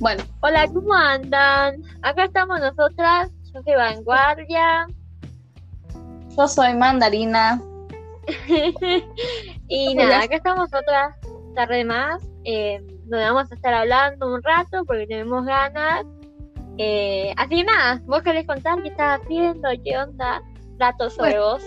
Bueno, 0.00 0.22
Hola, 0.40 0.68
¿cómo 0.72 0.94
andan? 0.94 1.82
Acá 2.02 2.24
estamos 2.24 2.60
nosotras. 2.60 3.30
Yo 3.52 3.62
soy 3.62 3.74
Vanguardia. 3.74 4.86
yo 6.36 6.48
soy 6.48 6.74
Mandarina. 6.74 7.60
y 9.68 9.94
nada, 9.94 10.22
acá 10.22 10.36
estamos 10.36 10.68
otras 10.72 11.16
tarde 11.54 11.84
más. 11.84 12.22
Eh, 12.44 12.80
donde 13.06 13.24
vamos 13.24 13.50
a 13.50 13.54
estar 13.56 13.74
hablando 13.74 14.32
un 14.32 14.42
rato 14.42 14.84
porque 14.84 15.06
tenemos 15.08 15.44
ganas. 15.44 16.04
Eh, 16.76 17.34
así 17.36 17.56
que 17.56 17.64
nada, 17.64 18.00
vos 18.06 18.22
querés 18.22 18.46
contar 18.46 18.80
qué 18.82 18.90
estás 18.90 19.20
haciendo, 19.20 19.68
qué 19.84 19.98
onda, 19.98 20.40
datos 20.76 21.14
sobre 21.14 21.40
vos. 21.40 21.62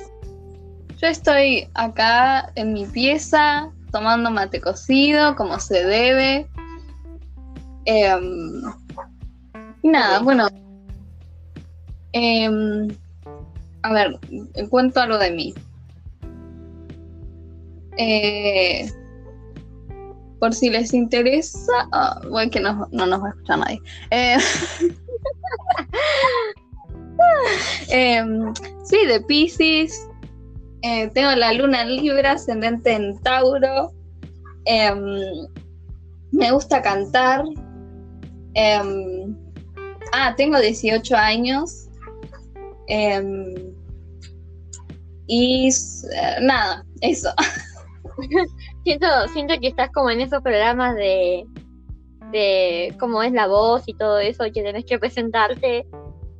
Yo 0.97 1.07
estoy 1.07 1.67
acá 1.73 2.49
en 2.55 2.71
mi 2.71 2.85
pieza 2.85 3.69
tomando 3.91 4.31
mate 4.31 4.61
cocido 4.61 5.35
como 5.35 5.59
se 5.59 5.83
debe. 5.83 6.47
Em, 7.85 8.61
nada, 9.83 10.19
bueno. 10.19 10.47
em, 12.13 12.87
a 13.83 13.93
ver, 13.93 14.19
cuento 14.69 14.99
algo 14.99 15.17
de 15.17 15.31
mí. 15.31 15.53
Eh, 17.97 18.89
por 20.39 20.53
si 20.53 20.69
les 20.69 20.93
interesa, 20.93 21.71
ah, 21.91 22.19
bueno, 22.29 22.51
que 22.51 22.59
no, 22.59 22.87
no 22.91 23.05
nos 23.05 23.21
va 23.21 23.27
a 23.27 23.29
escuchar 23.31 23.59
nadie. 23.59 23.81
Eh, 24.11 24.37
em, 27.89 28.53
soy 28.85 29.05
de 29.05 29.21
Pisces, 29.21 30.07
eh, 30.83 31.09
tengo 31.09 31.31
la 31.31 31.53
luna 31.53 31.81
en 31.83 31.95
Libra, 31.97 32.31
ascendente 32.33 32.93
en 32.93 33.19
Tauro. 33.21 33.91
me 36.31 36.51
gusta 36.51 36.81
cantar. 36.81 37.43
Em, 38.53 39.35
ah, 40.13 40.33
tengo 40.35 40.59
18 40.59 41.15
años. 41.15 41.87
em, 42.87 43.55
y 45.27 45.69
eh, 45.69 46.37
nada, 46.41 46.85
eso. 47.01 47.29
Siento, 48.83 49.07
siento 49.31 49.53
que 49.59 49.67
estás 49.67 49.89
como 49.91 50.09
en 50.09 50.21
esos 50.21 50.41
programas 50.41 50.95
de, 50.95 51.45
de 52.31 52.95
cómo 52.99 53.21
es 53.23 53.31
la 53.31 53.47
voz 53.47 53.83
y 53.85 53.93
todo 53.93 54.19
eso, 54.19 54.43
que 54.45 54.63
tenés 54.63 54.85
que 54.85 54.97
presentarte. 54.99 55.85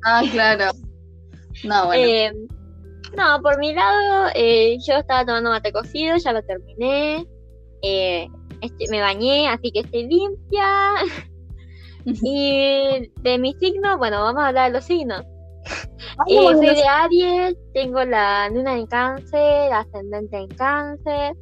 Ah, 0.04 0.22
claro. 0.30 0.72
No, 1.64 1.86
bueno. 1.86 2.04
Eh, 2.04 2.32
no, 3.16 3.40
por 3.42 3.58
mi 3.58 3.74
lado, 3.74 4.30
eh, 4.34 4.76
yo 4.86 4.94
estaba 4.96 5.24
tomando 5.24 5.50
mate 5.50 5.72
cocido, 5.72 6.16
ya 6.16 6.32
lo 6.32 6.42
terminé. 6.42 7.26
Eh, 7.82 8.28
este, 8.60 8.88
me 8.90 9.00
bañé, 9.00 9.48
así 9.48 9.70
que 9.70 9.80
estoy 9.80 10.06
limpia. 10.06 10.66
y 12.04 13.10
de 13.22 13.38
mi 13.38 13.54
signo, 13.54 13.98
bueno, 13.98 14.22
vamos 14.22 14.42
a 14.42 14.48
hablar 14.48 14.70
de 14.70 14.78
los 14.78 14.84
signos. 14.84 15.22
Ay, 16.26 16.36
Eh, 16.36 16.54
soy 16.54 16.74
de 16.74 16.82
Aries, 16.84 17.56
tengo 17.72 18.04
la 18.04 18.48
luna 18.50 18.78
en 18.78 18.86
cáncer, 18.86 19.72
ascendente 19.72 20.36
en 20.36 20.48
cáncer. 20.48 21.34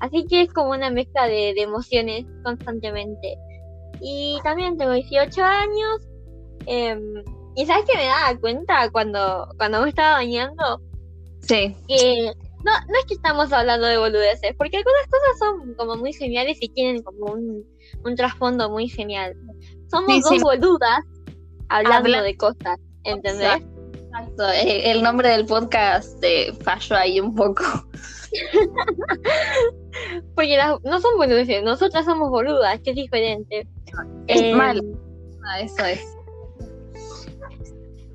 Así 0.00 0.26
que 0.26 0.42
es 0.42 0.52
como 0.52 0.70
una 0.70 0.90
mezcla 0.90 1.26
de, 1.26 1.54
de 1.54 1.62
emociones 1.62 2.26
constantemente. 2.44 3.36
Y 4.00 4.38
también 4.42 4.76
tengo 4.76 4.92
18 4.92 5.42
años. 5.44 6.08
em, 6.66 7.00
y 7.54 7.66
sabes 7.66 7.84
que 7.84 7.96
me 7.96 8.06
daba 8.06 8.38
cuenta 8.40 8.90
cuando, 8.90 9.48
cuando 9.58 9.82
me 9.82 9.90
estaba 9.90 10.14
bañando 10.16 10.80
Sí, 11.42 11.74
que 11.88 12.32
no, 12.64 12.72
no 12.88 12.98
es 12.98 13.04
que 13.06 13.14
estamos 13.14 13.52
hablando 13.52 13.86
de 13.86 13.98
boludeces, 13.98 14.54
porque 14.56 14.76
algunas 14.76 15.06
cosas 15.08 15.38
son 15.38 15.74
como 15.74 15.96
muy 15.96 16.12
geniales 16.12 16.58
y 16.60 16.68
tienen 16.68 17.02
como 17.02 17.32
un, 17.32 17.64
un 18.04 18.16
trasfondo 18.16 18.70
muy 18.70 18.88
genial. 18.88 19.34
Somos 19.92 20.10
Sí, 20.10 20.20
dos 20.22 20.30
sí. 20.30 20.38
boludas 20.40 21.04
hablando 21.68 22.08
Habla- 22.08 22.22
de 22.22 22.34
cosas, 22.36 22.78
¿entendés? 23.04 23.62
exacto. 23.94 24.44
El 24.64 25.02
nombre 25.02 25.28
del 25.28 25.44
podcast 25.46 26.18
eh, 26.22 26.52
falló 26.62 26.96
ahí 26.96 27.20
un 27.20 27.34
poco. 27.34 27.62
Porque 30.34 30.56
las- 30.56 30.82
no 30.82 30.98
son 31.00 31.16
boludeces, 31.18 31.62
nosotras 31.62 32.06
somos 32.06 32.30
boludas, 32.30 32.80
que 32.80 32.90
es 32.90 32.96
diferente. 32.96 33.68
Es 34.26 34.40
Eh, 34.40 34.54
mal. 34.54 34.80
Ah, 35.46 35.60
eso 35.60 35.84
es. 35.84 36.00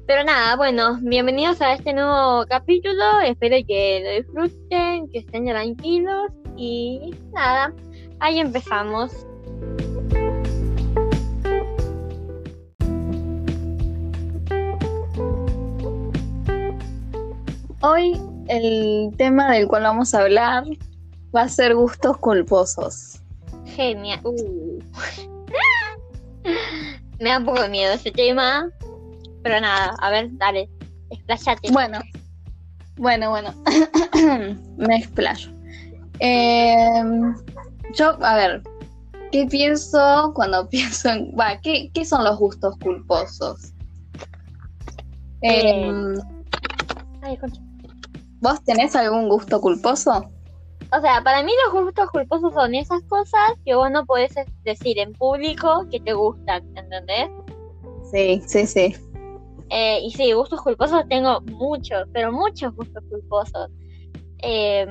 Pero 0.08 0.24
nada, 0.24 0.56
bueno, 0.56 0.98
bienvenidos 1.04 1.62
a 1.62 1.74
este 1.74 1.94
nuevo 1.94 2.44
capítulo. 2.50 3.20
Espero 3.26 3.58
que 3.68 4.02
lo 4.04 4.12
disfruten, 4.24 5.10
que 5.12 5.20
estén 5.20 5.46
tranquilos 5.46 6.32
y 6.56 7.14
nada, 7.34 7.72
ahí 8.20 8.40
empezamos. 8.40 9.12
Hoy 17.82 18.20
el 18.48 19.14
tema 19.18 19.52
del 19.52 19.68
cual 19.68 19.84
vamos 19.84 20.16
a 20.16 20.22
hablar 20.22 20.64
va 21.36 21.42
a 21.44 21.50
ser 21.50 21.76
gustos 21.76 22.18
culposos. 22.18 23.22
Genial. 23.66 24.20
Uh. 24.24 24.80
Me 27.20 27.30
da 27.30 27.38
un 27.38 27.46
poco 27.46 27.62
de 27.62 27.70
miedo 27.70 27.94
ese 27.94 28.12
tema. 28.12 28.70
Pero 29.44 29.62
nada, 29.62 29.96
a 30.00 30.10
ver, 30.10 30.30
dale, 30.38 30.70
expláyate. 31.12 31.72
Bueno, 31.72 32.00
bueno, 32.96 33.30
bueno. 33.30 33.54
Me 34.78 34.98
explayo. 34.98 35.52
Eh, 36.20 37.04
yo, 37.94 38.18
a 38.24 38.36
ver, 38.36 38.64
¿qué 39.32 39.46
pienso 39.46 40.32
cuando 40.34 40.68
pienso 40.70 41.10
en... 41.10 41.32
Va, 41.40 41.62
¿qué, 41.62 41.92
qué 41.94 42.06
son 42.06 42.24
los 42.24 42.40
gustos 42.40 42.76
culposos? 42.80 43.74
Eh. 45.42 45.88
Eh, 45.88 46.14
Ay, 47.22 47.38
concha. 47.38 47.62
¿Vos 48.40 48.64
tenés 48.64 48.96
algún 48.96 49.30
gusto 49.30 49.60
culposo? 49.60 50.30
O 50.96 51.02
sea, 51.02 51.22
para 51.22 51.44
mí 51.44 51.52
los 51.66 51.84
gustos 51.84 52.10
culposos 52.12 52.54
son 52.54 52.76
esas 52.76 53.02
cosas 53.04 53.54
que 53.66 53.76
vos 53.76 53.92
no 53.92 54.06
podés 54.06 54.34
decir 54.64 55.00
en 55.00 55.14
público 55.14 55.86
que 55.92 56.00
te 56.00 56.14
gustan, 56.14 56.64
¿entendés? 56.76 57.30
Sí, 58.12 58.42
sí, 58.46 58.66
sí. 58.66 58.96
Eh, 59.70 60.00
y 60.02 60.12
sí, 60.12 60.32
gustos 60.32 60.62
culposos 60.62 61.04
tengo 61.10 61.42
muchos, 61.42 62.08
pero 62.14 62.32
muchos 62.32 62.74
gustos 62.76 63.04
culposos. 63.10 63.70
Eh, 64.44 64.88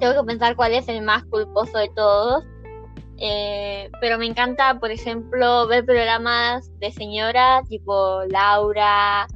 tengo 0.00 0.20
que 0.20 0.26
pensar 0.26 0.54
cuál 0.56 0.74
es 0.74 0.86
el 0.88 1.02
más 1.02 1.24
culposo 1.24 1.78
de 1.78 1.88
todos. 1.94 2.44
Eh, 3.18 3.90
pero 4.00 4.18
me 4.18 4.26
encanta, 4.26 4.78
por 4.78 4.90
ejemplo, 4.90 5.66
ver 5.66 5.86
programas 5.86 6.70
de 6.78 6.92
señora 6.92 7.62
tipo 7.66 8.22
Laura, 8.28 9.26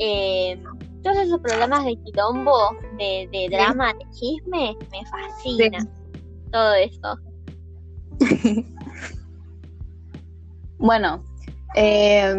eh, 0.00 0.60
todos 1.02 1.16
esos 1.18 1.40
programas 1.40 1.84
de 1.84 1.96
quilombo, 2.04 2.56
de, 2.98 3.28
de 3.32 3.48
drama, 3.50 3.92
de 3.94 4.04
chisme, 4.10 4.76
me 4.90 5.06
fascina 5.06 5.86
todo 6.50 6.74
eso. 6.74 7.16
Bueno, 10.78 11.22
eh, 11.74 12.34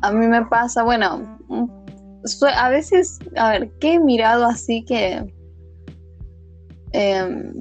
a 0.00 0.10
mí 0.10 0.26
me 0.26 0.44
pasa, 0.46 0.82
bueno, 0.82 1.38
su- 2.24 2.46
a 2.46 2.70
veces, 2.70 3.18
a 3.36 3.50
ver, 3.50 3.70
¿qué 3.78 3.94
he 3.94 4.00
mirado 4.00 4.46
así 4.46 4.82
que... 4.86 5.30
eh, 6.92 7.52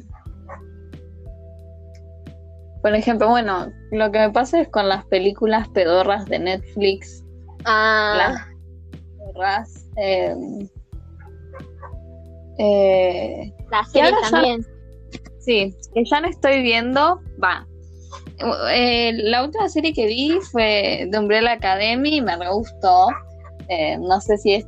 por 2.81 2.95
ejemplo, 2.95 3.27
bueno, 3.27 3.67
lo 3.91 4.09
que 4.13 4.19
me 4.19 4.29
pasa 4.31 4.61
es 4.61 4.69
con 4.69 4.87
las 4.87 5.05
películas 5.07 5.67
pedorras 5.69 6.25
de 6.27 6.39
Netflix, 6.39 7.23
Ah, 7.65 8.13
las 8.17 8.48
pedorras, 9.39 9.85
eh, 9.97 10.35
eh, 12.57 13.53
series 13.91 14.11
ya- 14.21 14.29
también. 14.31 14.65
Sí, 15.39 15.75
que 15.93 16.03
ya 16.05 16.21
no 16.21 16.27
estoy 16.27 16.61
viendo, 16.61 17.21
va. 17.43 17.65
Eh, 18.71 19.11
la 19.13 19.43
última 19.43 19.67
serie 19.69 19.93
que 19.93 20.05
vi 20.05 20.39
fue 20.51 21.07
de 21.09 21.19
Umbrella 21.19 21.53
Academy 21.53 22.17
y 22.17 22.21
me 22.21 22.35
re 22.37 22.49
gustó. 22.51 23.07
Eh, 23.69 23.97
no 23.99 24.19
sé 24.21 24.37
si 24.37 24.53
es. 24.55 24.65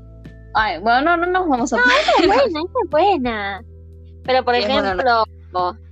Ay, 0.53 0.79
bueno, 0.81 1.15
no, 1.15 1.25
no 1.25 1.27
nos 1.27 1.47
vamos 1.47 1.73
a. 1.73 1.77
es 1.77 1.83
buena, 2.27 2.41
esa 2.45 2.59
es 2.83 2.89
buena. 2.89 3.65
Pero 4.23 4.43
por 4.43 4.55
Sí, 4.55 4.61
ejemplo, 4.63 5.23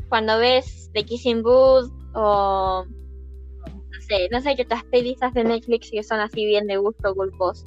cuando 0.10 0.38
ves 0.40 0.90
The 0.94 1.04
Kissing 1.06 1.42
Booth 1.44 1.92
o 2.14 2.86
no 2.86 4.02
sé, 4.08 4.28
no 4.32 4.42
sé 4.42 4.56
qué 4.56 4.64
otras 4.64 4.84
pelis 4.86 5.18
de 5.34 5.44
Netflix 5.44 5.90
que 5.92 6.04
son 6.04 6.20
así 6.20 6.46
bien 6.46 6.68
de 6.68 6.78
gusto 6.78 7.14
culposo. 7.16 7.64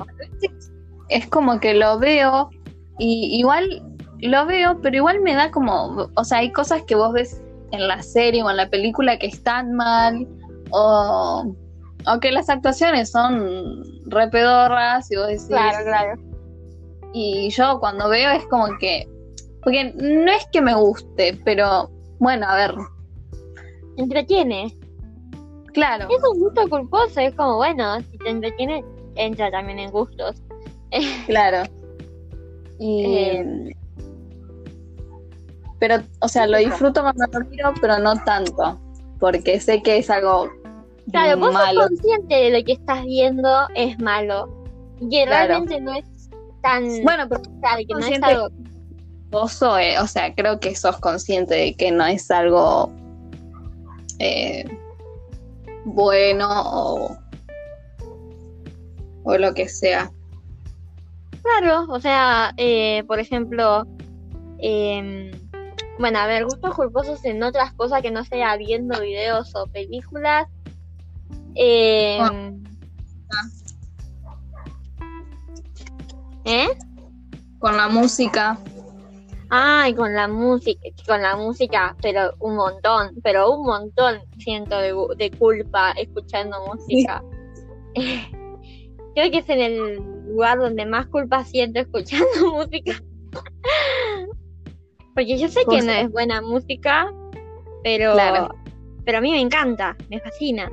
Es 1.13 1.27
como 1.29 1.61
que 1.61 1.75
lo 1.75 1.99
veo 1.99 2.51
y 2.99 3.39
igual 3.39 3.83
lo 4.21 4.47
veo, 4.47 4.81
pero 4.81 4.97
igual 4.97 5.21
me 5.21 5.35
da 5.35 5.51
como. 5.51 6.09
O 6.15 6.25
sea, 6.25 6.39
hay 6.39 6.53
cosas 6.53 6.83
que 6.83 6.95
vos 6.95 7.13
ves 7.13 7.41
en 7.73 7.87
la 7.89 8.03
serie 8.03 8.43
o 8.43 8.51
en 8.51 8.57
la 8.57 8.69
película 8.69 9.19
que 9.19 9.27
están 9.27 9.73
mal 9.75 10.27
o. 10.71 11.55
O 12.13 12.19
que 12.19 12.33
las 12.33 12.49
actuaciones 12.49 13.13
son 13.13 13.85
re 14.07 14.29
pedorras 14.29 15.09
y 15.13 15.17
vos 15.17 15.29
decís, 15.29 15.47
Claro, 15.47 15.85
claro. 15.85 16.21
Y 17.13 17.49
yo 17.51 17.79
cuando 17.79 18.09
veo 18.09 18.31
es 18.31 18.45
como 18.47 18.67
que. 18.79 19.09
Porque 19.63 19.93
no 19.95 20.33
es 20.33 20.45
que 20.53 20.61
me 20.61 20.75
guste, 20.75 21.41
pero 21.45 21.89
bueno, 22.19 22.47
a 22.49 22.57
ver. 22.57 22.75
Entretiene. 23.97 24.77
Claro. 25.73 26.09
Es 26.11 26.23
un 26.29 26.41
gusto 26.41 26.69
culposo, 26.69 27.21
es 27.21 27.35
como, 27.35 27.57
bueno, 27.57 28.01
si 28.01 28.19
te 28.19 28.31
entretiene, 28.31 28.85
entra 29.15 29.51
también 29.51 29.79
en 29.79 29.91
gustos. 29.91 30.43
Claro. 31.27 31.63
Y. 32.79 33.05
Eh. 33.05 33.77
Pero, 35.79 35.97
o 36.21 36.29
sea, 36.29 36.47
lo 36.47 36.59
disfruto 36.59 37.03
cuando 37.03 37.27
lo 37.33 37.45
miro, 37.47 37.73
pero 37.81 37.99
no 37.99 38.15
tanto. 38.25 38.81
Porque 39.19 39.59
sé 39.61 39.83
que 39.83 39.99
es 39.99 40.11
algo 40.11 40.49
Claro, 41.11 41.41
vos 41.41 41.53
malo. 41.53 41.81
sos 41.83 41.89
consciente 41.91 42.35
de 42.37 42.51
lo 42.59 42.65
que 42.65 42.73
estás 42.73 43.05
viendo 43.05 43.49
es 43.75 43.99
malo. 43.99 44.49
Y 45.01 45.09
que 45.09 45.25
Claro. 45.25 45.49
realmente 45.49 45.81
no 45.81 45.95
es 45.95 46.05
tan. 46.63 46.85
Bueno, 47.03 47.25
pero 47.29 47.41
claro, 47.61 47.79
que 47.79 47.95
no 47.95 47.99
es 47.99 48.05
consciente- 48.07 48.27
algo. 48.27 48.49
vos 49.31 49.53
sos, 49.53 49.79
eh, 49.81 49.99
o 49.99 50.07
sea, 50.07 50.33
creo 50.35 50.61
que 50.61 50.77
sos 50.77 50.99
consciente 50.99 51.55
de 51.55 51.75
que 51.75 51.91
no 51.91 52.05
es 52.07 52.31
algo 52.31 52.93
eh, 54.21 54.65
bueno 55.85 56.47
o, 56.49 57.17
o 59.25 59.39
lo 59.39 59.53
que 59.55 59.69
sea. 59.69 60.13
Claro, 61.43 61.87
o 61.89 62.01
sea, 62.01 62.53
eh, 62.57 63.05
por 63.07 63.19
ejemplo, 63.19 63.87
em, 64.59 65.31
bueno, 65.99 66.19
a 66.19 66.27
ver, 66.27 66.45
gustos 66.45 66.75
culposos 66.75 67.25
en 67.25 67.43
otras 67.43 67.73
cosas 67.73 68.03
que 68.03 68.11
no 68.11 68.25
sea 68.25 68.57
viendo 68.57 69.01
videos 69.01 69.55
o 69.55 69.67
películas. 69.67 70.49
Em, 71.55 72.63
¿Eh? 76.45 76.69
Con 77.59 77.77
la 77.77 77.89
música, 77.89 78.59
Ay, 79.55 79.95
con 79.95 80.15
la 80.15 80.29
música, 80.29 80.81
con 81.07 81.21
la 81.21 81.37
música, 81.37 81.95
pero 82.01 82.33
un 82.39 82.57
montón, 82.57 83.21
pero 83.23 83.51
un 83.55 83.67
montón 83.67 84.23
siento 84.39 84.79
de, 84.79 85.31
culpa 85.39 85.91
escuchando 85.91 86.57
música. 86.65 87.23
Creo 87.95 89.31
que 89.31 89.39
es 89.39 89.49
en 89.51 89.61
el 89.61 90.12
lugar 90.33 90.59
donde 90.59 90.85
más 90.87 91.07
culpa 91.07 91.45
siento 91.45 91.81
escuchando 91.81 92.27
música. 92.53 92.93
Porque 95.15 95.39
yo 95.39 95.49
sé 95.49 95.61
que 95.61 95.67
Cosa. 95.67 95.85
no 95.85 95.93
es 95.93 96.11
buena 96.11 96.41
música, 96.41 97.13
pero, 97.85 98.15
Claro. 98.15 98.55
pero 99.05 99.19
a 99.19 99.21
mí 99.21 99.31
me 99.31 99.41
encanta, 99.41 99.97
me 100.11 100.21
fascina. 100.21 100.71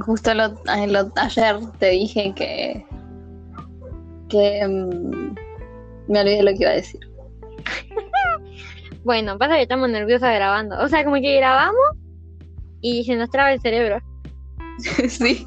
justo 0.00 0.34
lo- 0.34 0.48
lo- 0.48 1.12
ayer 1.16 1.56
te 1.78 1.90
dije 1.90 2.34
que, 2.34 2.84
que 4.28 4.66
mm, 4.66 5.34
me 6.08 6.20
olvidé 6.20 6.42
lo 6.42 6.50
que 6.50 6.58
iba 6.60 6.70
a 6.70 6.74
decir. 6.74 7.00
Bueno, 9.04 9.36
pasa 9.36 9.56
que 9.56 9.62
estamos 9.62 9.90
nerviosas 9.90 10.34
grabando. 10.34 10.78
O 10.82 10.88
sea, 10.88 11.04
como 11.04 11.16
que 11.16 11.36
grabamos 11.36 11.76
y 12.80 13.04
se 13.04 13.16
nos 13.16 13.28
traba 13.28 13.52
el 13.52 13.60
cerebro. 13.60 13.98
sí. 15.08 15.44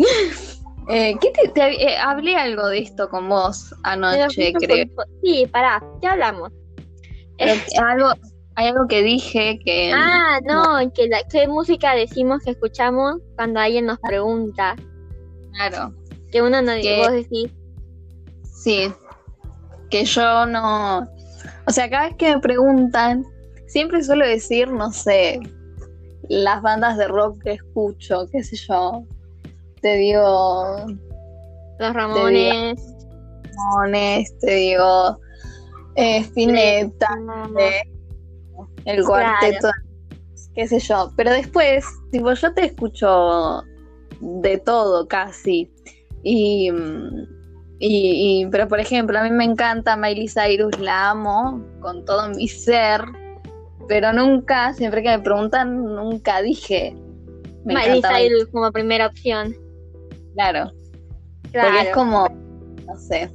Eh, 0.89 1.17
¿qué 1.19 1.31
te, 1.31 1.49
te 1.49 1.83
eh, 1.83 1.97
hablé 1.97 2.35
algo 2.35 2.67
de 2.67 2.79
esto 2.79 3.09
con 3.09 3.27
vos 3.27 3.75
anoche, 3.83 4.53
creo. 4.53 4.85
Sí, 5.23 5.45
pará, 5.51 5.83
ya 6.01 6.13
hablamos. 6.13 6.51
Que 7.37 7.59
algo, 7.85 8.09
hay 8.55 8.67
algo 8.67 8.87
que 8.87 9.03
dije 9.03 9.59
que 9.63 9.91
Ah, 9.93 10.39
no, 10.45 10.91
que 10.93 11.07
la, 11.07 11.19
qué 11.29 11.47
música 11.47 11.93
decimos 11.93 12.41
que 12.43 12.51
escuchamos 12.51 13.17
cuando 13.35 13.59
alguien 13.59 13.85
nos 13.85 13.99
pregunta. 13.99 14.75
claro. 15.53 15.93
Que 16.31 16.41
uno 16.41 16.61
no 16.61 16.73
Que- 16.81 16.97
vos 16.97 17.11
decís, 17.11 17.51
Sí, 18.43 18.91
que 19.89 20.03
yo 20.03 20.45
no, 20.45 20.99
o 21.67 21.71
sea, 21.71 21.89
cada 21.89 22.07
vez 22.07 22.15
que 22.17 22.33
me 22.35 22.41
preguntan, 22.41 23.23
siempre 23.67 24.03
suelo 24.03 24.25
decir, 24.25 24.69
no 24.69 24.91
sé, 24.91 25.39
las 26.27 26.61
bandas 26.61 26.97
de 26.97 27.07
rock 27.07 27.41
que 27.43 27.51
escucho, 27.53 28.25
qué 28.31 28.43
sé 28.43 28.55
yo, 28.57 29.03
te 29.87 29.95
digo, 29.95 30.85
los 31.79 31.93
Ramones, 31.93 32.77
Mones, 33.55 34.37
te 34.39 34.51
digo, 34.55 35.17
eh, 35.95 36.17
Spinetta, 36.17 37.07
eh, 37.57 37.81
el 38.83 39.05
cuarteto, 39.05 39.69
qué 40.53 40.67
sé 40.67 40.79
yo, 40.79 41.13
pero 41.15 41.31
después, 41.31 41.85
tipo, 42.11 42.33
yo 42.33 42.53
te 42.53 42.65
escucho 42.65 43.63
de 44.19 44.57
todo 44.57 45.07
casi, 45.07 45.71
y... 46.21 46.69
y, 47.79 48.41
y- 48.41 48.45
pero 48.51 48.67
por 48.67 48.81
ejemplo, 48.81 49.17
a 49.17 49.23
mí 49.23 49.31
me 49.31 49.45
encanta 49.45 49.95
Miley 49.95 50.27
Cyrus, 50.27 50.77
la 50.79 51.11
amo 51.11 51.63
con 51.79 52.03
todo 52.03 52.27
mi 52.31 52.49
ser, 52.49 53.05
pero 53.87 54.11
nunca, 54.11 54.73
siempre 54.73 55.01
que 55.01 55.15
me 55.15 55.19
preguntan, 55.19 55.81
nunca 55.95 56.41
dije. 56.41 56.93
Me 57.63 57.75
Miley- 57.75 58.01
Cyrus 58.01 58.47
como 58.51 58.69
primera 58.73 59.07
opción. 59.07 59.55
Claro, 60.37 60.71
Claro. 61.51 61.69
porque 61.73 61.89
es 61.89 61.95
como, 61.95 62.27
no 62.85 62.95
sé, 62.97 63.29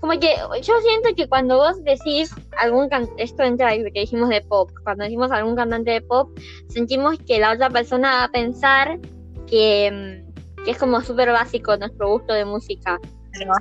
Como 0.00 0.12
que 0.20 0.34
yo 0.62 0.74
siento 0.82 1.08
que 1.16 1.26
cuando 1.26 1.56
vos 1.56 1.82
decís 1.82 2.30
algún 2.58 2.88
can 2.88 3.08
esto 3.16 3.42
entra 3.42 3.74
en 3.74 3.84
lo 3.84 3.90
que 3.90 4.00
dijimos 4.00 4.28
de 4.28 4.40
pop, 4.42 4.70
cuando 4.84 5.02
decimos 5.04 5.30
algún 5.32 5.56
cantante 5.56 5.90
de 5.92 6.00
pop, 6.02 6.28
sentimos 6.68 7.18
que 7.26 7.40
la 7.40 7.52
otra 7.52 7.70
persona 7.70 8.10
va 8.18 8.24
a 8.24 8.28
pensar 8.30 9.00
que, 9.48 9.90
mm, 9.90 10.62
que 10.64 10.70
es 10.72 10.78
como 10.78 11.00
súper 11.00 11.30
básico 11.30 11.76
nuestro 11.76 12.08
gusto 12.10 12.34
de 12.34 12.44
música. 12.44 13.00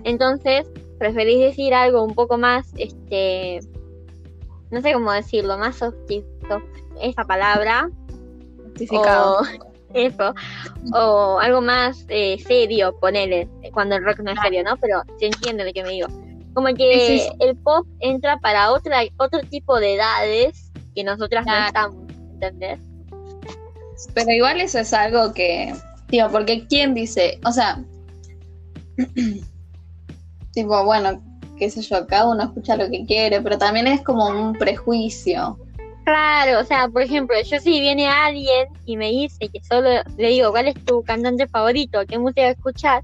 Entonces, 0.03 0.67
preferís 0.99 1.39
decir 1.39 1.73
algo 1.73 2.03
un 2.03 2.13
poco 2.13 2.37
más, 2.37 2.67
este, 2.77 3.59
no 4.71 4.81
sé 4.81 4.93
cómo 4.93 5.11
decirlo, 5.13 5.57
más 5.57 5.81
softi- 5.81 6.25
sof- 6.47 6.63
esa 7.01 7.23
palabra, 7.23 7.89
justificado. 8.63 9.39
o 9.39 9.43
eso, 9.95 10.35
o 10.93 11.39
algo 11.39 11.61
más 11.61 12.05
eh, 12.09 12.37
serio, 12.45 12.95
ponele, 12.99 13.47
cuando 13.73 13.95
el 13.95 14.03
rock 14.03 14.19
no 14.19 14.31
es 14.31 14.39
serio, 14.41 14.63
¿no? 14.63 14.77
Pero 14.77 15.01
se 15.19 15.27
entiende 15.27 15.65
lo 15.65 15.73
que 15.73 15.83
me 15.83 15.89
digo. 15.89 16.07
Como 16.53 16.67
que 16.67 16.93
Sí, 16.93 17.19
sí, 17.19 17.19
sí. 17.19 17.35
el 17.39 17.57
pop 17.57 17.85
entra 17.99 18.37
para 18.39 18.71
otra 18.71 19.01
otro 19.17 19.41
tipo 19.49 19.79
de 19.79 19.95
edades 19.95 20.71
que 20.95 21.03
nosotras 21.03 21.45
no 21.45 21.53
estamos, 21.65 21.97
¿entendés? 22.33 22.79
Pero 24.13 24.31
igual 24.31 24.61
eso 24.61 24.79
es 24.79 24.93
algo 24.93 25.33
que, 25.33 25.73
tío, 26.07 26.29
porque 26.31 26.65
¿quién 26.67 26.93
dice? 26.93 27.39
O 27.45 27.51
sea, 27.51 27.83
tipo, 30.53 30.85
bueno, 30.85 31.21
qué 31.57 31.69
sé 31.69 31.81
yo, 31.81 32.05
cada 32.07 32.29
uno 32.29 32.43
escucha 32.43 32.75
lo 32.75 32.89
que 32.89 33.05
quiere, 33.05 33.41
pero 33.41 33.57
también 33.57 33.87
es 33.87 34.01
como 34.01 34.27
un 34.27 34.53
prejuicio. 34.53 35.57
Claro, 36.05 36.59
o 36.59 36.63
sea, 36.63 36.87
por 36.87 37.01
ejemplo, 37.01 37.35
yo 37.41 37.59
si 37.59 37.79
viene 37.79 38.07
alguien 38.07 38.67
y 38.85 38.95
me 38.95 39.09
dice 39.09 39.49
que 39.49 39.59
solo 39.63 39.89
le 40.17 40.27
digo, 40.29 40.51
¿cuál 40.51 40.67
es 40.67 40.75
tu 40.85 41.03
cantante 41.03 41.47
favorito? 41.47 41.99
¿Qué 42.07 42.19
música 42.19 42.47
escuchar? 42.49 43.03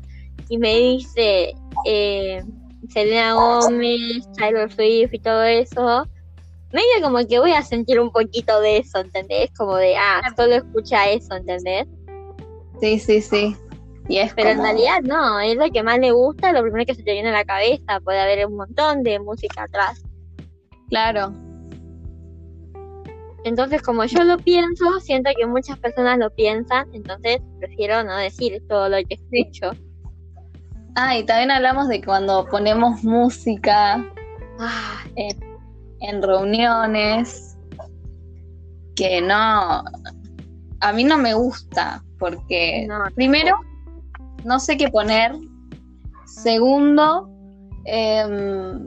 Y 0.50 0.58
me 0.60 0.78
dice 0.78 1.54
eh, 1.86 2.44
Selena 2.90 3.34
Gómez, 3.34 4.30
Taylor 4.38 4.72
Swift 4.72 5.14
y 5.14 5.20
todo 5.20 5.44
eso, 5.44 6.08
medio 6.72 7.02
como 7.02 7.26
que 7.28 7.40
voy 7.40 7.54
a 7.54 7.64
sentir 7.64 8.00
un 8.00 8.12
poquito 8.12 8.60
de 8.62 8.78
eso, 8.78 9.00
¿entendés? 9.00 9.50
Como 9.58 9.78
de, 9.78 9.96
ah, 9.98 10.22
solo 10.38 10.56
escucha 10.56 11.10
eso, 11.10 11.34
¿entendés? 11.36 11.88
Sí, 12.80 13.00
sí, 13.00 13.20
sí. 13.22 13.56
Y 14.10 14.18
es 14.18 14.34
Pero 14.36 14.50
en 14.50 14.58
como- 14.58 14.68
realidad 14.70 15.02
no, 15.04 15.40
es 15.40 15.56
lo 15.56 15.72
que 15.72 15.82
más 15.82 15.98
le 16.00 16.12
gusta, 16.12 16.52
lo 16.54 16.62
primero 16.62 16.86
que 16.86 16.94
se 16.96 17.02
te 17.04 17.14
viene 17.14 17.30
a 17.30 17.34
la 17.34 17.46
cabeza, 17.46 18.00
puede 18.04 18.20
haber 18.20 18.46
un 18.46 18.58
montón 18.58 19.02
de 19.04 19.20
música 19.20 19.64
atrás. 19.64 20.04
Claro, 20.90 21.34
Entonces, 23.44 23.82
como 23.82 24.06
yo 24.06 24.24
lo 24.24 24.38
pienso, 24.38 25.00
siento 25.00 25.32
que 25.38 25.46
muchas 25.48 25.78
personas 25.80 26.20
lo 26.20 26.30
piensan, 26.30 26.88
entonces 26.94 27.42
prefiero 27.60 28.04
no 28.04 28.16
decir 28.18 28.62
todo 28.68 28.88
lo 28.90 28.98
que 28.98 29.16
escucho. 29.16 29.72
Ah, 30.96 31.18
y 31.18 31.26
también 31.26 31.52
hablamos 31.52 31.88
de 31.88 32.04
cuando 32.04 32.46
ponemos 32.46 33.04
música 33.04 34.06
Ah, 34.64 35.04
en, 35.16 35.40
en 36.02 36.22
reuniones, 36.22 37.58
que 38.96 39.22
no, 39.22 39.84
a 40.82 40.94
mí 40.94 41.04
no 41.04 41.18
me 41.18 41.34
gusta, 41.34 42.04
porque 42.20 42.86
no, 42.88 43.00
primero, 43.16 43.56
no 44.46 44.60
sé 44.60 44.78
qué 44.78 44.88
poner, 44.90 45.34
segundo, 46.26 47.28
em, 47.86 48.86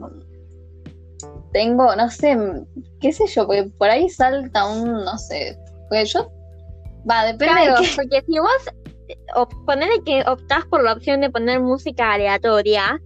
tengo, 1.55 1.95
no 1.95 2.09
sé, 2.09 2.37
qué 2.99 3.13
sé 3.13 3.27
yo, 3.27 3.47
porque 3.47 3.63
por 3.77 3.89
ahí 3.89 4.09
salta 4.09 4.65
un, 4.67 5.05
no 5.05 5.17
sé, 5.17 5.57
porque 5.87 6.03
yo, 6.03 6.29
va, 7.09 7.23
depende 7.23 7.45
claro, 7.63 7.81
de 7.81 7.87
porque 7.95 8.21
si 8.27 8.39
vos 8.39 8.69
op- 9.35 9.65
ponele 9.65 10.03
que 10.05 10.21
optás 10.27 10.65
por 10.65 10.83
la 10.83 10.91
opción 10.91 11.21
de 11.21 11.29
poner 11.29 11.61
música 11.61 12.11
aleatoria, 12.11 12.99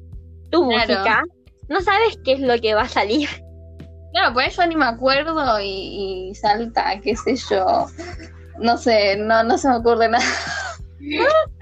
tu 0.49 0.67
Claro. 0.67 0.87
música, 0.87 1.23
no 1.67 1.79
sabes 1.81 2.17
qué 2.25 2.33
es 2.33 2.39
lo 2.39 2.59
que 2.59 2.73
va 2.73 2.81
a 2.83 2.89
salir. 2.89 3.29
Claro, 4.11 4.33
pues 4.33 4.55
yo 4.57 4.65
ni 4.65 4.75
me 4.75 4.85
acuerdo 4.85 5.59
y, 5.59 6.29
y 6.31 6.33
salta, 6.35 6.99
qué 6.99 7.15
sé 7.15 7.35
yo. 7.35 7.85
No 8.57 8.75
sé, 8.75 9.15
no, 9.17 9.43
no 9.43 9.55
se 9.59 9.69
me 9.69 9.75
ocurre 9.75 10.09
nada. 10.09 10.25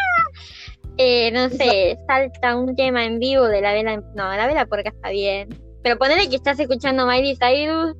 Eh, 0.99 1.29
no 1.31 1.49
sé, 1.49 1.95
salta 2.07 2.55
un 2.57 2.75
tema 2.75 3.03
en 3.05 3.19
vivo 3.19 3.43
de 3.43 3.61
la 3.61 3.73
vela, 3.73 3.97
no, 3.97 4.35
la 4.35 4.47
vela 4.47 4.65
porque 4.65 4.89
está 4.89 5.09
bien. 5.09 5.49
Pero 5.83 5.97
ponele 5.97 6.29
que 6.29 6.35
estás 6.35 6.59
escuchando 6.59 7.05
Miley 7.05 7.37
Cyrus, 7.37 7.95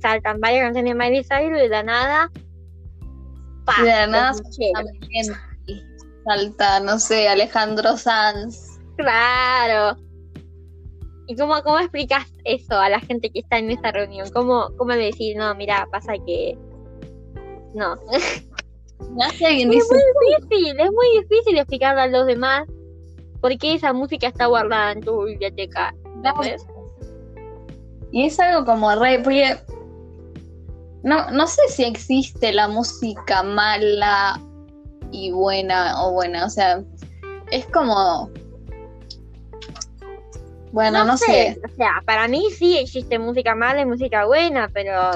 saltan 0.00 0.40
varias 0.40 0.64
canciones 0.64 0.92
de 0.92 0.98
Miley 0.98 1.24
Cyrus 1.24 1.58
y 1.58 1.62
de 1.62 1.68
la 1.68 1.82
nada 1.82 2.30
Pa, 3.64 3.74
Y 3.78 3.82
de 3.82 3.90
la 3.90 4.06
nada 4.06 4.32
salta, 6.24 6.80
no 6.80 6.98
sé, 6.98 7.28
Alejandro 7.28 7.96
Sanz. 7.96 8.78
Claro. 8.96 9.98
¿Y 11.26 11.36
cómo, 11.36 11.62
cómo 11.62 11.78
explicas 11.78 12.26
eso 12.44 12.74
a 12.74 12.88
la 12.88 13.00
gente 13.00 13.30
que 13.30 13.40
está 13.40 13.58
en 13.58 13.70
esa 13.70 13.92
reunión? 13.92 14.28
¿Cómo, 14.32 14.70
cómo 14.76 14.92
le 14.92 15.06
decís, 15.06 15.36
no, 15.36 15.54
mira, 15.54 15.86
pasa 15.90 16.14
que... 16.26 16.56
No. 17.74 17.94
Es 18.10 18.48
dice, 19.38 19.68
muy 19.70 19.70
difícil, 20.40 20.80
es 20.80 20.90
muy 20.90 21.20
difícil 21.20 21.58
explicarle 21.58 22.00
a 22.00 22.06
los 22.08 22.26
demás 22.26 22.66
por 23.40 23.56
qué 23.56 23.74
esa 23.74 23.92
música 23.92 24.26
está 24.26 24.46
guardada 24.46 24.92
en 24.92 25.00
tu 25.00 25.24
biblioteca. 25.24 25.94
¿entendés? 26.16 26.66
Y 28.10 28.26
es 28.26 28.38
algo 28.40 28.64
como 28.64 28.94
re, 28.94 29.20
porque 29.20 29.56
no, 31.02 31.30
no 31.30 31.46
sé 31.46 31.62
si 31.68 31.84
existe 31.84 32.52
la 32.52 32.68
música 32.68 33.42
mala 33.42 34.40
y 35.10 35.30
buena 35.30 36.02
o 36.04 36.12
buena, 36.12 36.46
o 36.46 36.50
sea, 36.50 36.82
es 37.50 37.66
como, 37.66 38.30
bueno, 40.72 41.04
no, 41.04 41.16
sé. 41.16 41.58
O 41.64 41.74
sea, 41.76 42.02
para 42.04 42.28
mí 42.28 42.44
sí 42.50 42.76
existe 42.78 43.18
música 43.18 43.54
mala 43.54 43.80
y 43.80 43.86
música 43.86 44.26
buena, 44.26 44.68
pero, 44.72 45.10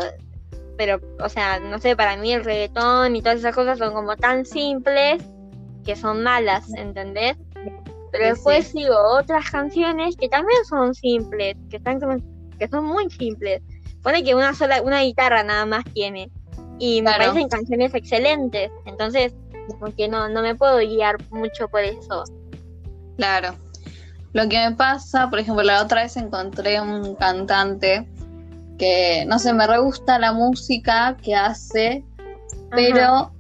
pero, 0.78 1.00
o 1.22 1.28
sea, 1.28 1.60
no 1.60 1.78
sé, 1.78 1.94
para 1.96 2.16
mí 2.16 2.32
el 2.32 2.44
reggaetón 2.44 3.16
y 3.16 3.22
todas 3.22 3.38
esas 3.38 3.54
cosas 3.54 3.78
son 3.78 3.92
como 3.92 4.16
tan 4.16 4.44
simples 4.44 5.22
que 5.84 5.96
son 5.96 6.22
malas, 6.22 6.72
¿entendés? 6.74 7.36
Pero 8.12 8.24
Sí, 8.24 8.30
después 8.30 8.66
sí. 8.66 8.78
sigo 8.78 8.96
otras 9.18 9.50
canciones 9.50 10.16
que 10.16 10.28
también 10.28 10.64
son 10.68 10.94
simples, 10.94 11.56
que 11.70 11.76
están 11.76 11.98
como- 12.00 12.16
que 12.62 12.68
son 12.68 12.84
muy 12.84 13.10
simples. 13.10 13.60
Pone 14.02 14.22
que 14.22 14.34
una 14.34 14.54
sola, 14.54 14.82
una 14.82 15.02
guitarra 15.02 15.42
nada 15.42 15.66
más 15.66 15.84
tiene. 15.92 16.30
Y 16.78 17.02
me 17.02 17.10
Claro. 17.10 17.32
parecen 17.32 17.48
canciones 17.48 17.92
excelentes. 17.94 18.70
Entonces, 18.86 19.34
como 19.68 19.94
que 19.94 20.08
no, 20.08 20.28
no 20.28 20.42
me 20.42 20.54
puedo 20.54 20.78
guiar 20.78 21.16
mucho 21.30 21.68
por 21.68 21.80
eso. 21.82 22.24
Claro. 23.16 23.54
Lo 24.32 24.48
que 24.48 24.58
me 24.58 24.76
pasa, 24.76 25.28
por 25.28 25.40
ejemplo, 25.40 25.62
la 25.64 25.82
otra 25.82 26.02
vez 26.02 26.16
encontré 26.16 26.80
un 26.80 27.14
cantante 27.16 28.08
que, 28.78 29.24
no 29.26 29.38
sé, 29.38 29.52
me 29.52 29.66
re 29.66 29.78
gusta 29.78 30.18
la 30.18 30.32
música 30.32 31.16
que 31.20 31.34
hace, 31.34 32.04
pero 32.70 33.32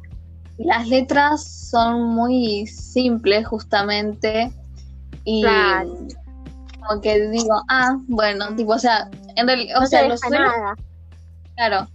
las 0.58 0.88
letras 0.88 1.44
son 1.70 2.02
muy 2.02 2.66
simples 2.66 3.46
justamente 3.46 4.52
y 5.24 5.42
Claro. 5.42 5.96
Como 6.86 7.00
que 7.00 7.28
digo, 7.28 7.62
ah, 7.68 7.96
bueno, 8.08 8.54
tipo, 8.56 8.72
o 8.72 8.78
sea, 8.78 9.08
en 9.36 9.46
realidad, 9.46 9.78
o 9.78 9.80
no 9.82 9.86
sea, 9.86 10.08
lo 10.08 10.16
suelo, 10.16 10.44
nada. 10.46 10.74
claro, 11.56 11.88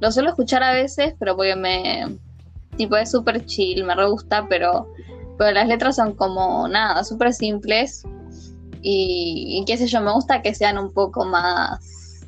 lo 0.00 0.12
suelo 0.12 0.30
escuchar 0.30 0.62
a 0.62 0.72
veces, 0.72 1.14
pero 1.18 1.36
porque 1.36 1.56
me, 1.56 2.18
tipo, 2.76 2.96
es 2.96 3.10
súper 3.10 3.44
chill, 3.46 3.84
me 3.84 3.94
re 3.94 4.06
gusta, 4.08 4.46
pero, 4.48 4.88
pero 5.38 5.52
las 5.52 5.68
letras 5.68 5.96
son 5.96 6.14
como 6.14 6.66
nada, 6.68 7.04
súper 7.04 7.32
simples 7.32 8.04
y, 8.82 9.58
y 9.60 9.64
qué 9.64 9.76
sé 9.76 9.86
yo, 9.86 10.00
me 10.00 10.12
gusta 10.12 10.42
que 10.42 10.54
sean 10.54 10.78
un 10.78 10.92
poco 10.92 11.24
más, 11.24 12.26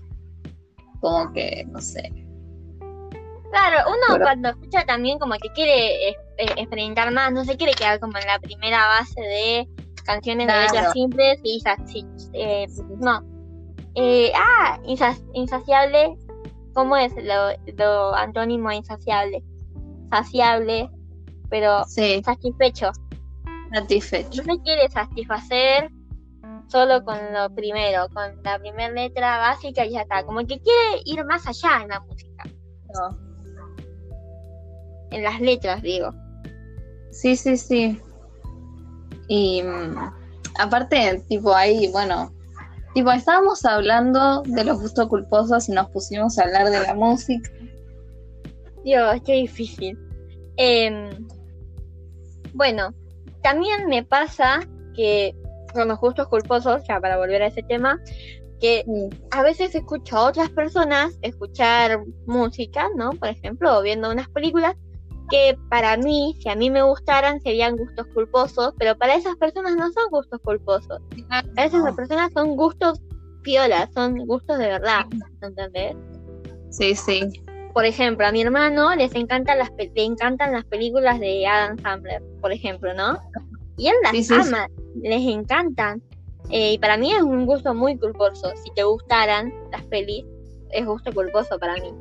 como 1.00 1.32
que, 1.32 1.64
no 1.68 1.80
sé, 1.80 2.12
Claro, 3.50 3.88
uno 3.88 4.00
Pero- 4.14 4.24
cuando 4.24 4.48
escucha 4.48 4.84
también 4.84 5.16
como 5.20 5.34
que 5.34 5.48
quiere 5.54 6.08
eh, 6.08 6.16
experimentar 6.56 7.12
más, 7.12 7.30
no 7.30 7.44
se 7.44 7.56
quiere 7.56 7.72
quedar 7.74 8.00
como 8.00 8.18
en 8.18 8.26
la 8.26 8.40
primera 8.40 8.84
base 8.88 9.20
de 9.20 9.68
canciones 10.04 10.46
de 10.46 10.52
Claro. 10.52 10.72
letras 10.72 10.92
simples 10.92 11.40
y 11.42 11.62
eh, 12.32 12.66
no. 13.00 13.22
Eh, 13.96 14.32
ah, 14.34 14.78
insa- 14.84 15.20
insaciable, 15.34 16.16
¿cómo 16.74 16.96
es 16.96 17.12
lo, 17.16 17.50
lo 17.76 18.14
antónimo 18.14 18.68
a 18.68 18.74
insaciable? 18.74 19.42
Saciable, 20.10 20.90
pero 21.50 21.84
sí, 21.84 22.22
satisfecho. 22.24 22.90
satisfecho. 23.72 24.42
No 24.44 24.54
se 24.54 24.62
quiere 24.62 24.88
satisfacer 24.88 25.90
solo 26.68 27.04
con 27.04 27.16
lo 27.32 27.54
primero, 27.54 28.06
con 28.12 28.42
la 28.42 28.58
primera 28.58 28.92
letra 28.92 29.38
básica 29.38 29.84
y 29.84 29.92
ya 29.92 30.02
está. 30.02 30.24
Como 30.24 30.40
que 30.40 30.58
quiere 30.60 31.02
ir 31.04 31.24
más 31.24 31.46
allá 31.46 31.82
en 31.82 31.88
la 31.88 32.00
música, 32.00 32.44
No. 32.94 33.18
en 35.10 35.22
las 35.22 35.40
letras, 35.40 35.82
digo. 35.82 36.10
Sí, 37.10 37.36
sí, 37.36 37.56
sí. 37.56 38.00
Y 39.28 39.62
mm, 39.62 39.96
aparte, 40.58 41.22
tipo 41.28 41.54
ahí, 41.54 41.90
bueno, 41.92 42.32
tipo 42.94 43.10
estábamos 43.10 43.64
hablando 43.64 44.42
de 44.42 44.64
los 44.64 44.80
gustos 44.80 45.08
culposos 45.08 45.68
y 45.68 45.72
nos 45.72 45.90
pusimos 45.90 46.38
a 46.38 46.44
hablar 46.44 46.70
de 46.70 46.80
la 46.80 46.94
música. 46.94 47.50
Dios, 48.84 49.20
qué 49.24 49.34
difícil. 49.34 49.98
Em, 50.56 51.10
bueno, 52.52 52.94
también 53.42 53.86
me 53.88 54.04
pasa 54.04 54.60
que 54.94 55.34
con 55.72 55.88
los 55.88 55.98
gustos 55.98 56.28
culposos, 56.28 56.82
ya 56.88 57.00
para 57.00 57.16
volver 57.16 57.42
a 57.42 57.48
ese 57.48 57.62
tema, 57.62 58.00
que 58.60 58.84
a 59.32 59.42
veces 59.42 59.74
escucho 59.74 60.16
a 60.16 60.28
otras 60.28 60.48
personas 60.50 61.18
escuchar 61.22 62.04
música, 62.26 62.88
¿no? 62.96 63.10
Por 63.10 63.28
ejemplo, 63.28 63.78
o 63.78 63.82
viendo 63.82 64.10
unas 64.10 64.28
películas 64.28 64.76
que 65.30 65.56
para 65.70 65.96
mí, 65.96 66.36
si 66.40 66.48
a 66.48 66.54
mí 66.54 66.70
me 66.70 66.82
gustaran, 66.82 67.40
serían 67.40 67.76
gustos 67.76 68.06
culposos, 68.14 68.74
pero 68.78 68.96
para 68.96 69.14
esas 69.14 69.36
personas 69.36 69.74
no 69.76 69.90
son 69.92 70.04
gustos 70.10 70.40
culposos. 70.42 70.98
Para 71.28 71.66
esas 71.66 71.94
personas 71.94 72.30
son 72.32 72.56
gustos 72.56 73.00
piolas, 73.42 73.88
son 73.94 74.18
gustos 74.26 74.58
de 74.58 74.66
verdad, 74.66 75.04
¿entendés? 75.40 75.96
Sí, 76.70 76.94
sí. 76.94 77.22
Por 77.72 77.84
ejemplo, 77.84 78.26
a 78.26 78.32
mi 78.32 78.42
hermano 78.42 78.94
les 78.94 79.14
encantan 79.14 79.58
las 79.58 79.70
pe- 79.72 79.90
le 79.94 80.04
encantan 80.04 80.52
las 80.52 80.64
películas 80.64 81.18
de 81.20 81.46
Adam 81.46 81.76
Sandler, 81.78 82.22
por 82.40 82.52
ejemplo, 82.52 82.94
¿no? 82.94 83.18
Y 83.76 83.88
él 83.88 83.94
las 84.02 84.12
Sí, 84.12 84.22
sí, 84.24 84.34
sí. 84.42 84.48
ama, 84.48 84.68
les 85.02 85.22
encantan. 85.26 86.00
Eh, 86.50 86.74
y 86.74 86.78
para 86.78 86.96
mí 86.96 87.12
es 87.12 87.22
un 87.22 87.46
gusto 87.46 87.74
muy 87.74 87.96
culposo. 87.98 88.52
Si 88.62 88.70
te 88.74 88.84
gustaran 88.84 89.52
las 89.72 89.82
pelis, 89.86 90.24
es 90.70 90.86
gusto 90.86 91.12
culposo 91.12 91.58
para 91.58 91.74
mí. 91.74 91.92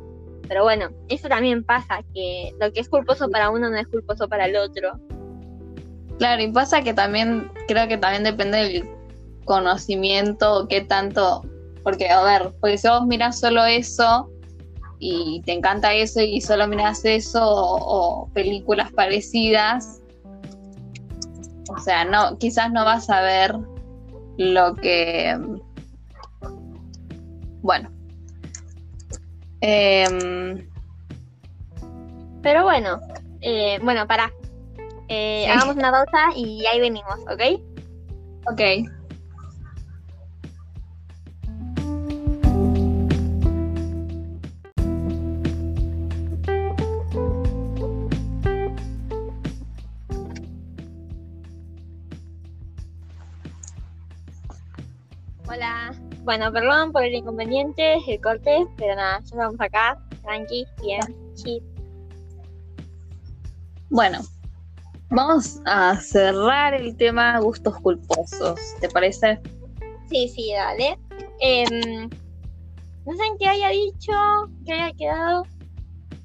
Pero 0.54 0.66
bueno, 0.66 0.90
eso 1.10 1.28
también 1.28 1.64
pasa, 1.64 2.04
que 2.14 2.54
lo 2.62 2.72
que 2.72 2.82
es 2.82 2.88
culposo 2.88 3.28
para 3.28 3.50
uno 3.50 3.72
no 3.72 3.76
es 3.76 3.88
culposo 3.88 4.30
para 4.30 4.46
el 4.46 4.56
otro. 4.56 5.00
Claro, 6.20 6.44
y 6.44 6.52
pasa 6.52 6.84
que 6.84 6.94
también, 6.94 7.52
creo 7.68 7.88
que 7.88 7.98
también 7.98 8.24
depende 8.24 8.60
del 8.60 8.90
conocimiento 9.46 10.68
qué 10.70 10.82
tanto, 10.82 11.44
porque 11.82 12.08
a 12.08 12.22
ver, 12.22 12.54
porque 12.62 12.78
si 12.78 12.88
vos 12.88 13.04
mirás 13.08 13.40
solo 13.40 13.66
eso 13.66 14.30
y 15.00 15.42
te 15.44 15.54
encanta 15.54 15.92
eso 15.92 16.22
y 16.22 16.40
solo 16.40 16.68
mirás 16.68 17.04
eso 17.04 17.44
o, 17.44 18.26
o 18.26 18.30
películas 18.34 18.92
parecidas, 18.92 20.04
o 21.68 21.80
sea, 21.80 22.06
no, 22.06 22.38
quizás 22.38 22.72
no 22.72 22.86
vas 22.86 23.10
a 23.10 23.22
ver 23.22 23.56
lo 24.38 24.76
que, 24.76 25.36
bueno, 27.64 27.90
Em, 29.66 30.68
Pero 32.42 32.64
bueno, 32.64 33.00
eh, 33.40 33.80
bueno, 33.82 34.06
para. 34.06 34.30
Sí. 35.08 35.46
Hagamos 35.46 35.78
una 35.78 35.92
pausa 35.92 36.36
y 36.36 36.66
ahí 36.66 36.82
venimos, 36.82 37.20
¿ok? 37.32 37.62
ok. 38.52 38.62
Bueno, 56.36 56.52
perdón 56.52 56.92
por 56.92 57.04
el 57.04 57.14
inconveniente, 57.14 57.98
el 58.08 58.20
corte, 58.20 58.66
pero 58.76 58.96
nada, 58.96 59.20
ya 59.20 59.26
estamos 59.26 59.56
acá, 59.60 60.00
tranqui, 60.24 60.66
bien, 60.82 61.00
chill. 61.36 61.62
Bueno, 63.92 64.18
vamos 65.12 65.62
a 65.66 65.96
cerrar 65.98 66.74
el 66.74 66.98
tema 66.98 67.38
gustos 67.40 67.80
culposos, 67.82 68.60
¿te 68.82 68.90
parece? 68.90 69.40
Sí, 70.10 70.28
sí, 70.28 70.52
dale. 70.56 70.98
Em, 71.40 72.10
no 73.06 73.14
sé 73.16 73.26
en 73.28 73.38
qué 73.38 73.48
haya 73.50 73.70
dicho, 73.70 74.12
qué 74.66 74.74
haya 74.74 74.92
quedado. 74.94 75.44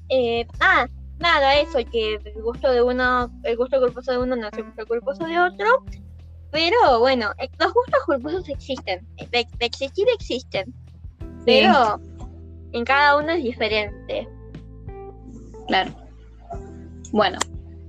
Eh, 0.09 0.47
ah, 0.59 0.87
nada, 1.19 1.55
eso, 1.59 1.77
que 1.91 2.15
el 2.15 2.41
gusto 2.41 2.71
de 2.71 2.81
uno, 2.81 3.31
el 3.43 3.57
gusto 3.57 3.79
culposo 3.79 4.11
de 4.13 4.17
uno 4.17 4.35
no 4.35 4.47
es 4.47 4.57
el 4.57 4.63
gusto 4.63 4.87
culposo 4.87 5.25
de 5.25 5.39
otro. 5.39 5.85
Pero 6.51 6.99
bueno, 6.99 7.31
eh, 7.37 7.49
los 7.59 7.73
gustos 7.73 7.99
culposos 8.05 8.49
existen. 8.49 9.05
De, 9.17 9.47
de 9.57 9.65
existir 9.65 10.07
existen. 10.15 10.73
Pero 11.45 11.99
en 12.71 12.85
cada 12.85 13.17
uno 13.17 13.31
es 13.31 13.43
diferente. 13.43 14.27
Claro. 15.67 15.91
Bueno, 17.11 17.37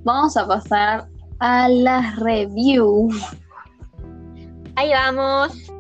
vamos 0.05 0.37
a 0.37 0.47
pasar 0.47 1.09
a 1.39 1.69
las 1.69 2.17
reviews. 2.17 3.15
Ahí 4.77 4.91
vamos. 4.91 5.71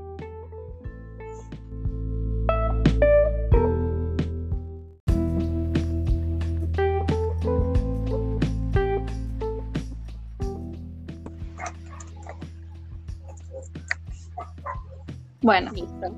Bueno, 15.42 15.70
Listo. 15.73 16.14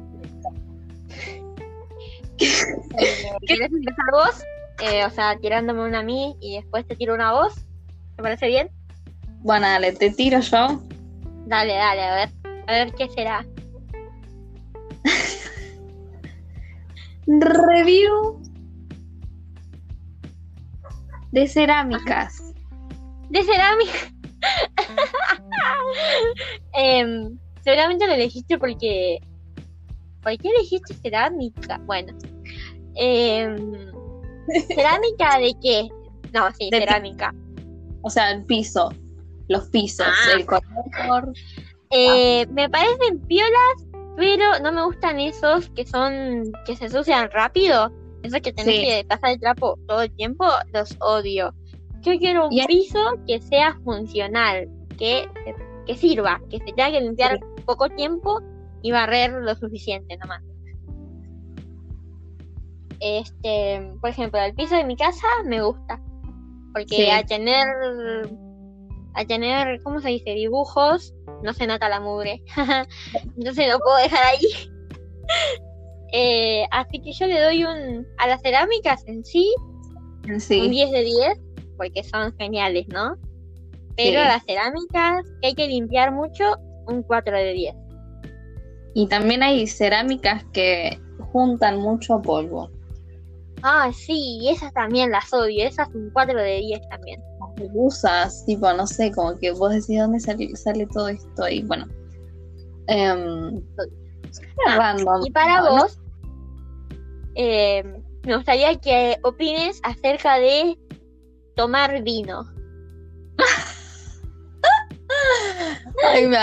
Eh, 2.99 3.31
¿Querés 3.47 3.73
empezar 3.73 4.05
vos? 4.11 4.43
Eh, 4.83 5.05
o 5.05 5.11
sea, 5.11 5.37
tirándome 5.37 5.87
una 5.87 6.01
a 6.01 6.03
mí 6.03 6.37
y 6.41 6.57
después 6.57 6.87
te 6.87 6.97
tiro 6.97 7.15
una 7.15 7.29
a 7.29 7.33
vos. 7.33 7.55
¿Te 8.17 8.23
parece 8.23 8.49
bien? 8.49 8.71
bueno, 9.43 9.67
dale, 9.67 9.93
te 9.93 10.11
tiro 10.11 10.41
yo. 10.41 10.81
Dale, 11.47 11.75
dale, 11.75 12.03
a 12.03 12.15
ver. 12.15 12.31
A 12.67 12.73
ver 12.73 12.93
qué 12.95 13.09
será. 13.11 13.45
Review 17.27 18.43
de 21.33 21.49
cerámicas. 21.49 22.55
De 23.31 23.43
cerámica. 23.43 23.99
Em, 26.75 27.39
seguramente 27.63 28.07
lo 28.07 28.13
elegiste 28.15 28.59
porque. 28.59 29.19
¿Por 30.23 30.37
qué 30.39 30.49
elegiste 30.49 30.95
cerámica? 30.95 31.81
Bueno. 31.87 32.13
Em, 32.95 33.73
¿Cerámica 34.69 35.39
de 35.39 35.55
qué? 35.63 35.89
No, 36.33 36.51
sí, 36.53 36.69
De 36.71 36.79
cerámica. 36.81 37.35
O 38.03 38.11
sea, 38.11 38.31
el 38.33 38.45
piso, 38.45 38.93
los 39.49 39.69
pisos, 39.69 40.07
Ah. 40.07 40.33
el 40.37 40.47
color. 40.47 41.33
Eh, 41.91 42.47
me 42.51 42.69
parecen 42.71 43.21
piolas, 43.27 43.87
pero 44.17 44.59
no 44.63 44.73
me 44.73 44.85
gustan 44.85 45.21
esos 45.21 45.69
que 45.71 45.87
son. 45.87 46.53
que 46.67 46.77
se 46.77 46.87
ensucian 46.87 47.31
rápido. 47.31 47.93
Esos 48.23 48.41
que 48.41 48.53
tenés 48.53 48.77
Sí. 48.77 48.83
que 48.83 49.05
pasar 49.09 49.31
el 49.31 49.41
trapo 49.41 49.79
todo 49.89 50.03
el 50.03 50.11
tiempo, 50.13 50.47
los 50.73 50.97
odio. 51.01 51.53
Yo 52.03 52.17
quiero 52.19 52.49
un 52.49 52.67
piso 52.67 52.99
que 53.27 53.41
sea 53.41 53.77
funcional, 53.85 54.69
que, 54.99 55.29
que 55.87 55.97
sirva, 55.97 56.41
que 56.49 56.59
se 56.59 56.67
tenga 56.67 56.91
que 56.93 57.01
limpiar 57.01 57.41
poco 57.63 57.89
tiempo 57.91 58.41
y 58.83 58.91
barrer 58.93 59.31
lo 59.33 59.55
suficiente 59.55 60.17
nomás. 60.17 60.43
Este, 63.01 63.93
por 64.01 64.11
ejemplo, 64.11 64.41
el 64.41 64.55
piso 64.55 64.77
de 64.77 64.85
mi 64.85 64.97
casa 64.97 65.27
me 65.45 65.63
gusta. 65.63 66.01
Porque 66.73 66.97
Sí. 66.97 67.11
al 67.11 67.27
tener 67.27 67.67
al 69.15 69.27
tener, 69.27 69.83
¿cómo 69.83 70.01
se 70.01 70.09
dice? 70.09 70.31
dibujos, 70.31 71.13
no 71.43 71.53
se 71.53 71.67
nota 71.67 71.89
la 71.91 72.01
mugre. 72.01 72.43
Entonces 73.37 73.69
lo 73.71 73.79
puedo 73.81 73.97
dejar 73.99 74.25
ahí. 74.25 74.47
Eh, 76.15 76.67
así 76.71 77.01
que 77.01 77.11
yo 77.15 77.27
le 77.27 77.41
doy 77.41 77.65
un 77.65 78.07
a 78.19 78.27
las 78.27 78.43
cerámicas 78.43 79.03
en 79.07 79.25
sí 79.25 79.51
un 80.29 80.39
Sí, 80.39 80.69
10 80.69 80.91
de 80.91 81.05
10 81.05 81.41
porque 81.79 82.05
son 82.05 82.37
geniales, 82.37 82.87
¿no? 82.89 83.17
Pero 83.97 84.21
Sí. 84.21 84.27
las 84.27 84.45
cerámicas 84.45 85.25
que 85.41 85.47
hay 85.49 85.55
que 85.55 85.69
limpiar 85.69 86.13
mucho, 86.13 86.45
un 86.87 87.03
4 87.03 87.37
de 87.37 87.53
10. 87.53 87.75
y 88.95 89.07
también 89.09 89.43
hay 89.43 89.67
cerámicas 89.67 90.45
que 90.53 91.01
juntan 91.33 91.79
mucho 91.79 92.21
polvo. 92.21 92.71
Ah, 93.63 93.91
sí, 93.95 94.39
y 94.43 94.49
esas 94.51 94.73
también 94.75 95.11
las 95.11 95.33
odio, 95.33 95.65
esas 95.65 95.89
un 95.95 96.11
4 96.11 96.39
de 96.39 96.59
10 96.59 96.89
también. 96.89 97.23
Usas, 97.75 98.45
tipo, 98.45 98.71
no 98.73 98.87
sé, 98.87 99.13
como 99.13 99.39
que 99.39 99.53
vos 99.53 99.71
decís 99.71 99.99
dónde 100.01 100.19
sale, 100.21 100.55
sale 100.57 100.87
todo 100.89 101.09
esto 101.09 101.49
y 101.49 101.63
bueno. 101.63 101.87
em, 102.89 103.63
Ah, 104.67 104.77
random. 104.77 105.25
Y 105.27 105.31
para 105.31 105.61
¿no? 105.61 105.71
vos, 105.71 105.99
eh, 107.37 107.85
me 108.25 108.37
gustaría 108.37 108.77
que 108.79 109.17
opines 109.23 109.81
acerca 109.85 110.39
de 110.39 110.77
tomar 111.55 112.03
vino. 112.03 112.45
Ay, 116.05 116.27
me 116.27 116.37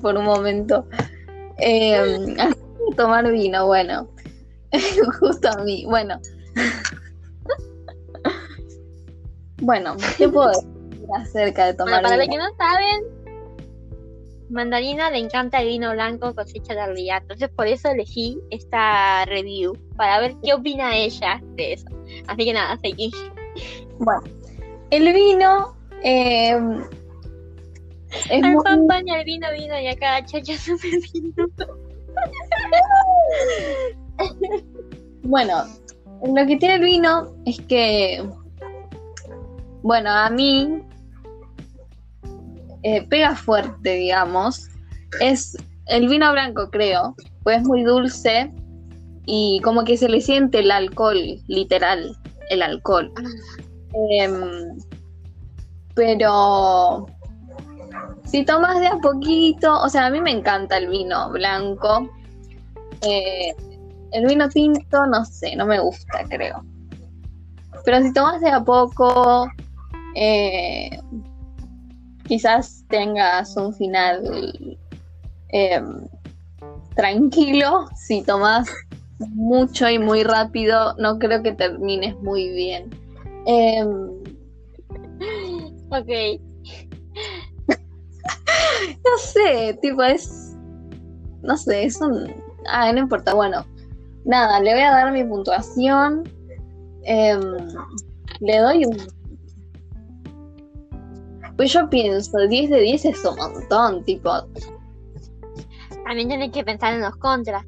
por 0.00 0.16
un 0.16 0.24
momento. 0.24 0.86
Eh, 1.58 2.00
de 2.00 2.96
tomar 2.96 3.30
vino, 3.30 3.66
bueno. 3.66 4.08
Justo 5.20 5.48
a 5.48 5.62
mí. 5.62 5.84
Bueno. 5.86 6.18
bueno, 9.60 9.96
¿qué 10.16 10.28
puedo 10.28 10.48
decir 10.48 10.68
acerca 11.20 11.66
de 11.66 11.72
Bueno, 11.72 11.86
tomar 11.86 12.02
para 12.02 12.16
los 12.16 12.28
vino? 12.28 12.32
que 12.32 12.50
no 12.50 12.56
saben, 12.56 13.04
Mandarina 14.50 15.10
le 15.10 15.18
encanta 15.18 15.60
el 15.60 15.68
vino 15.68 15.92
blanco 15.92 16.34
cosecha 16.34 16.74
tardía, 16.74 17.18
entonces 17.18 17.48
por 17.50 17.68
eso 17.68 17.88
elegí 17.88 18.38
esta 18.50 19.24
review, 19.26 19.74
para 19.96 20.20
ver 20.20 20.34
qué 20.42 20.54
opina 20.54 20.96
ella 20.96 21.40
de 21.56 21.74
eso. 21.74 21.86
Así 22.26 22.44
que 22.44 22.52
nada, 22.52 22.78
seguí. 22.82 23.12
Bueno, 23.98 24.22
el 24.90 25.12
vino 25.12 25.76
eh, 26.02 26.58
es 28.30 28.42
Al 28.44 28.52
muy- 28.52 28.64
pan, 28.64 28.86
pan, 28.86 29.08
y 29.08 29.10
al 29.12 29.24
vino, 29.24 29.46
vino, 29.52 29.78
y 29.80 29.86
acá 29.88 30.24
chacha 30.24 30.56
super 30.56 30.90
vino. 31.12 31.46
Bueno, 35.22 35.64
lo 36.24 36.46
que 36.46 36.56
tiene 36.56 36.74
el 36.76 36.82
vino 36.82 37.32
es 37.46 37.60
que, 37.62 38.22
bueno, 39.82 40.10
a 40.10 40.28
mí 40.30 40.82
eh, 42.82 43.06
pega 43.08 43.36
fuerte, 43.36 43.94
digamos. 43.94 44.68
Es 45.20 45.56
el 45.86 46.08
vino 46.08 46.30
blanco, 46.32 46.68
creo, 46.70 47.14
pues 47.42 47.58
es 47.58 47.64
muy 47.66 47.84
dulce 47.84 48.50
y 49.26 49.60
como 49.62 49.84
que 49.84 49.96
se 49.96 50.08
le 50.08 50.20
siente 50.20 50.60
el 50.60 50.70
alcohol, 50.70 51.18
literal, 51.46 52.16
el 52.48 52.62
alcohol. 52.62 53.12
Em, 54.10 54.76
pero 55.94 57.06
si 58.30 58.44
tomas 58.44 58.80
de 58.80 58.86
a 58.86 58.96
poquito, 58.96 59.80
o 59.80 59.88
sea, 59.88 60.06
a 60.06 60.10
mí 60.10 60.20
me 60.20 60.30
encanta 60.30 60.78
el 60.78 60.88
vino 60.88 61.30
blanco. 61.30 62.08
Eh, 63.02 63.54
el 64.12 64.26
vino 64.26 64.48
tinto, 64.48 65.06
no 65.06 65.24
sé, 65.24 65.56
no 65.56 65.66
me 65.66 65.80
gusta, 65.80 66.24
creo. 66.28 66.64
Pero 67.84 68.02
si 68.02 68.12
tomas 68.12 68.40
de 68.40 68.50
a 68.50 68.62
poco, 68.62 69.48
eh, 70.14 71.00
quizás 72.26 72.84
tengas 72.88 73.56
un 73.56 73.74
final 73.74 74.78
eh, 75.48 75.82
tranquilo. 76.94 77.88
Si 77.96 78.22
tomas 78.22 78.68
mucho 79.18 79.88
y 79.88 79.98
muy 79.98 80.22
rápido, 80.22 80.94
no 80.98 81.18
creo 81.18 81.42
que 81.42 81.52
termines 81.52 82.16
muy 82.20 82.48
bien. 82.50 82.90
Eh, 83.46 83.84
Ok, 85.92 86.40
no 89.04 89.18
sé, 89.18 89.78
tipo 89.80 90.02
es. 90.02 90.56
No 91.42 91.56
sé, 91.56 91.84
es 91.84 92.00
un. 92.00 92.32
Ah, 92.66 92.92
no 92.92 93.00
importa, 93.00 93.34
bueno. 93.34 93.64
Nada, 94.24 94.60
le 94.60 94.72
voy 94.74 94.82
a 94.82 94.90
dar 94.90 95.12
mi 95.12 95.24
puntuación. 95.24 96.24
Em, 97.04 97.40
le 98.40 98.58
doy 98.58 98.84
un. 98.84 98.96
Pues 101.56 101.72
yo 101.72 101.88
pienso, 101.90 102.38
10 102.48 102.70
de 102.70 102.80
10 102.80 103.04
es 103.04 103.24
un 103.24 103.36
montón, 103.36 104.04
tipo. 104.04 104.30
también 106.04 106.28
tenés 106.28 106.52
que 106.52 106.64
pensar 106.64 106.94
en 106.94 107.02
los 107.02 107.16
contras. 107.16 107.64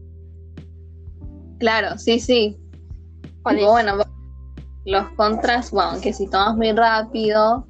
Claro, 1.58 1.98
sí, 1.98 2.18
sí. 2.18 2.58
¿Cuál 3.42 3.56
Tipo, 3.56 3.70
bueno, 3.70 3.96
los 4.84 5.08
contras, 5.10 5.70
bueno, 5.70 6.00
que 6.00 6.12
si 6.12 6.28
tomas 6.28 6.56
muy 6.56 6.72
rápido, 6.72 7.66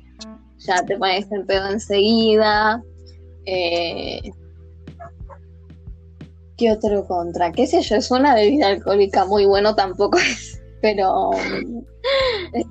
ya 0.58 0.84
te 0.84 0.96
pones 0.96 1.30
el 1.30 1.44
pedo 1.44 1.68
enseguida. 1.68 2.82
Eh, 3.46 4.20
¿Qué 6.56 6.70
otro 6.70 7.06
contra? 7.06 7.50
¿Qué 7.52 7.66
sé 7.66 7.82
yo? 7.82 7.96
Es 7.96 8.10
una 8.10 8.34
bebida 8.34 8.68
alcohólica 8.68 9.24
muy 9.24 9.46
bueno, 9.46 9.74
tampoco 9.74 10.18
es. 10.18 10.60
Pero. 10.80 11.30
eh, 12.54 12.64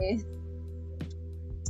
eh, 0.00 0.16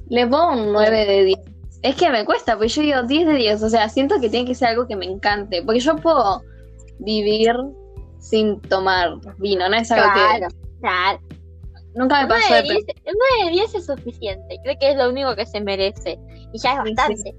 le 0.08 0.26
pongo 0.26 0.52
un 0.52 0.72
9 0.72 1.06
de 1.06 1.24
10. 1.24 1.38
Es 1.82 1.96
que 1.96 2.10
me 2.10 2.24
cuesta, 2.24 2.54
porque 2.54 2.68
yo 2.68 2.82
digo 2.82 3.02
10 3.02 3.26
de 3.26 3.34
10. 3.34 3.62
O 3.62 3.70
sea, 3.70 3.88
siento 3.88 4.20
que 4.20 4.28
tiene 4.28 4.46
que 4.46 4.54
ser 4.54 4.68
algo 4.68 4.86
que 4.86 4.96
me 4.96 5.06
encante. 5.06 5.62
Porque 5.62 5.80
yo 5.80 5.96
puedo 5.96 6.42
vivir 6.98 7.54
sin 8.18 8.60
tomar 8.62 9.14
vino, 9.38 9.68
no 9.68 9.74
es 9.76 9.90
algo 9.90 10.12
Claro, 10.12 10.46
que 10.48 10.78
claro. 10.80 11.18
nunca 11.94 12.22
me 12.22 12.28
pasó 12.28 12.46
9 12.50 12.62
de 12.62 12.74
de 12.74 12.74
10 12.74 12.86
un 13.06 13.14
9 13.38 13.44
de 13.46 13.50
10 13.50 13.74
es 13.74 13.86
suficiente. 13.86 14.58
Creo 14.62 14.76
que 14.78 14.90
es 14.90 14.96
lo 14.96 15.08
único 15.08 15.34
que 15.34 15.46
se 15.46 15.60
merece. 15.60 16.18
Y 16.52 16.58
ya 16.58 16.84
es 16.84 17.20
sí. 17.22 17.34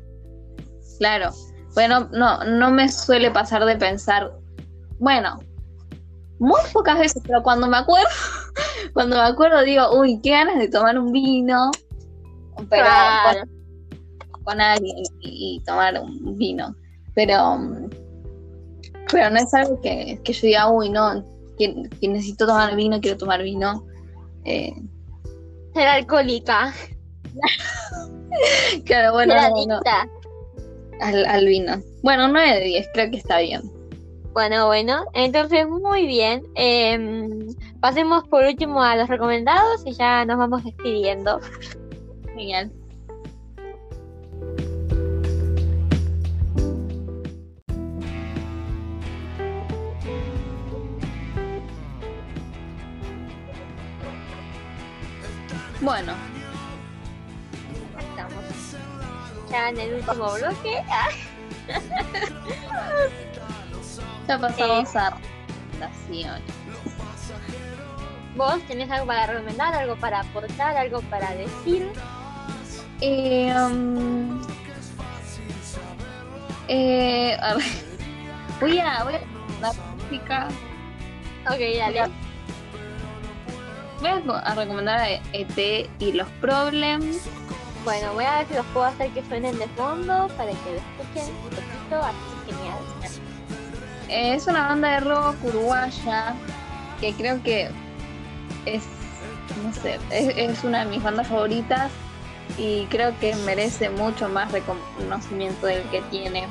Claro. 0.99 1.31
Bueno, 1.73 2.07
no, 2.11 2.43
no 2.43 2.71
me 2.71 2.87
suele 2.89 3.31
pasar 3.31 3.65
de 3.65 3.75
pensar, 3.75 4.31
bueno, 4.99 5.39
muy 6.39 6.61
pocas 6.71 6.99
veces, 6.99 7.21
pero 7.25 7.41
cuando 7.41 7.67
me 7.67 7.77
acuerdo, 7.77 8.07
cuando 8.93 9.15
me 9.15 9.23
acuerdo 9.23 9.61
digo, 9.63 9.97
uy, 9.99 10.19
qué 10.21 10.31
ganas 10.31 10.59
de 10.59 10.67
tomar 10.67 10.99
un 10.99 11.11
vino, 11.11 11.71
pero 12.69 12.85
Claro. 12.85 13.39
con, 14.31 14.43
con 14.43 14.61
alguien 14.61 14.97
y, 15.21 15.57
y 15.57 15.63
tomar 15.63 15.99
un 15.99 16.37
vino. 16.37 16.75
Pero, 17.15 17.59
pero 19.11 19.29
no 19.29 19.37
es 19.37 19.53
algo 19.53 19.79
que, 19.81 20.19
que 20.23 20.33
yo 20.33 20.47
diga, 20.47 20.69
uy, 20.69 20.89
no, 20.89 21.23
que, 21.57 21.89
que 21.99 22.07
necesito 22.07 22.45
tomar 22.47 22.75
vino, 22.75 22.99
quiero 22.99 23.17
tomar 23.17 23.41
vino. 23.41 23.85
Eh, 24.45 24.73
Ser 25.73 25.87
alcohólica. 25.87 26.73
claro, 28.85 29.13
bueno, 29.13 29.33
no. 29.67 29.79
Al, 31.01 31.25
al 31.25 31.45
vino. 31.45 31.81
Bueno, 32.01 32.27
9 32.27 32.59
de 32.59 32.65
10, 32.65 32.89
creo 32.93 33.11
que 33.11 33.17
está 33.17 33.39
bien. 33.39 33.61
Bueno, 34.33 34.65
bueno, 34.65 35.05
entonces 35.13 35.67
muy 35.67 36.07
bien. 36.07 36.41
Em, 36.55 37.47
pasemos 37.79 38.27
por 38.27 38.43
último 38.43 38.81
a 38.81 38.95
los 38.95 39.07
recomendados 39.07 39.83
y 39.85 39.93
ya 39.93 40.25
nos 40.25 40.37
vamos 40.37 40.63
despidiendo. 40.63 41.39
Genial. 42.35 42.71
Bueno, 55.79 56.13
ya 59.53 59.69
en 59.69 59.79
el 59.79 59.93
último 59.93 60.33
bloque. 60.33 60.83
ya 64.27 64.39
pasamos 64.39 64.95
a 64.95 65.11
recomendaciones. 65.11 66.41
¿Vos 68.35 68.59
tenés 68.67 68.89
algo 68.89 69.05
para 69.05 69.27
recomendar, 69.27 69.75
algo 69.75 69.95
para 69.97 70.21
aportar, 70.21 70.75
algo 70.75 71.01
para 71.01 71.35
decir? 71.35 71.87
Eh, 72.99 73.53
um, 73.55 74.41
eh, 76.67 77.37
a 77.39 77.53
ver, 77.53 77.65
voy 78.59 78.79
a, 78.79 78.97
a 78.97 79.05
la 79.61 79.73
música. 79.73 80.47
Ok, 81.45 81.59
dale. 81.77 82.09
Voy 83.99 84.09
a, 84.09 84.15
a 84.39 84.55
recomendar 84.55 84.99
a 84.99 85.11
ET 85.11 85.87
y 85.99 86.11
los 86.13 86.27
Problems. 86.41 87.29
Bueno, 87.83 88.13
voy 88.13 88.23
a 88.23 88.39
ver 88.39 88.47
si 88.47 88.53
los 88.53 88.65
puedo 88.67 88.85
hacer 88.85 89.09
que 89.11 89.23
suenen 89.25 89.57
de 89.59 89.67
fondo 89.69 90.27
para 90.37 90.51
que 90.51 90.71
lo 90.71 90.77
escuchen 90.77 91.35
un 91.35 91.49
poquito, 91.49 92.01
así 92.01 92.51
genial. 92.55 92.77
Eh, 94.09 94.35
es 94.35 94.47
una 94.47 94.67
banda 94.67 94.91
de 94.91 94.99
rock 95.01 95.35
uruguaya 95.43 96.33
que 97.01 97.13
creo 97.13 97.41
que 97.43 97.69
es, 98.65 98.83
no 99.65 99.73
sé, 99.73 99.99
es, 100.11 100.33
es 100.37 100.63
una 100.63 100.85
de 100.85 100.91
mis 100.91 101.03
bandas 101.03 101.27
favoritas 101.27 101.91
y 102.57 102.85
creo 102.85 103.17
que 103.19 103.35
merece 103.37 103.89
mucho 103.89 104.29
más 104.29 104.51
reconocimiento 104.51 105.65
del 105.65 105.83
que 105.89 106.01
tiene. 106.03 106.45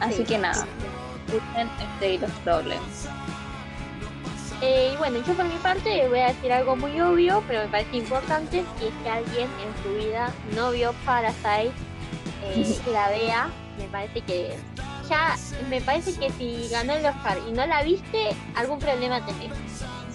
Así 0.00 0.18
Sí. 0.18 0.24
que 0.24 0.38
nada, 0.38 0.66
escuchen 1.26 1.68
ET 2.00 2.08
y 2.14 2.18
los 2.18 2.30
Problems. 2.44 3.08
Eh, 4.62 4.92
y 4.94 4.96
bueno, 4.96 5.18
yo 5.26 5.34
por 5.34 5.44
mi 5.44 5.56
parte 5.56 6.08
voy 6.08 6.20
a 6.20 6.28
decir 6.28 6.52
algo 6.52 6.76
muy 6.76 7.00
obvio, 7.00 7.42
pero 7.48 7.62
me 7.62 7.68
parece 7.68 7.96
importante, 7.96 8.64
y 8.80 8.84
es 8.86 8.94
que 9.02 9.10
alguien 9.10 9.48
en 9.60 9.82
su 9.82 9.92
vida 9.98 10.32
no 10.54 10.70
vio 10.70 10.94
Parasite, 11.04 11.72
eh, 12.44 12.78
que 12.84 12.90
la 12.92 13.08
vea, 13.08 13.50
me 13.76 13.86
parece 13.86 14.20
que 14.20 14.56
ya, 15.08 15.36
me 15.68 15.80
parece 15.80 16.14
que 16.14 16.30
si 16.30 16.68
ganó 16.70 16.92
el 16.92 17.04
Oscar 17.04 17.38
y 17.48 17.52
no 17.52 17.66
la 17.66 17.82
viste, 17.82 18.36
algún 18.54 18.78
problema 18.78 19.24
tenés. 19.26 19.50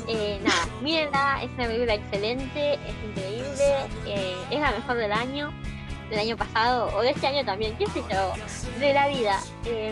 Eh, 0.07 0.39
nada, 0.41 0.65
mírenla, 0.81 1.43
es 1.43 1.51
una 1.51 1.65
película 1.65 1.93
excelente, 1.95 2.75
es 2.75 3.09
increíble, 3.09 3.75
eh, 4.05 4.37
es 4.49 4.59
la 4.61 4.71
mejor 4.71 4.95
del 4.95 5.11
año, 5.11 5.51
del 6.09 6.19
año 6.19 6.37
pasado, 6.37 6.89
o 6.95 7.01
de 7.01 7.09
este 7.09 7.27
año 7.27 7.43
también, 7.43 7.75
qué 7.77 7.85
sé 7.87 8.01
yo, 8.09 8.33
de 8.79 8.93
la 8.93 9.09
vida. 9.09 9.41
Eh, 9.65 9.91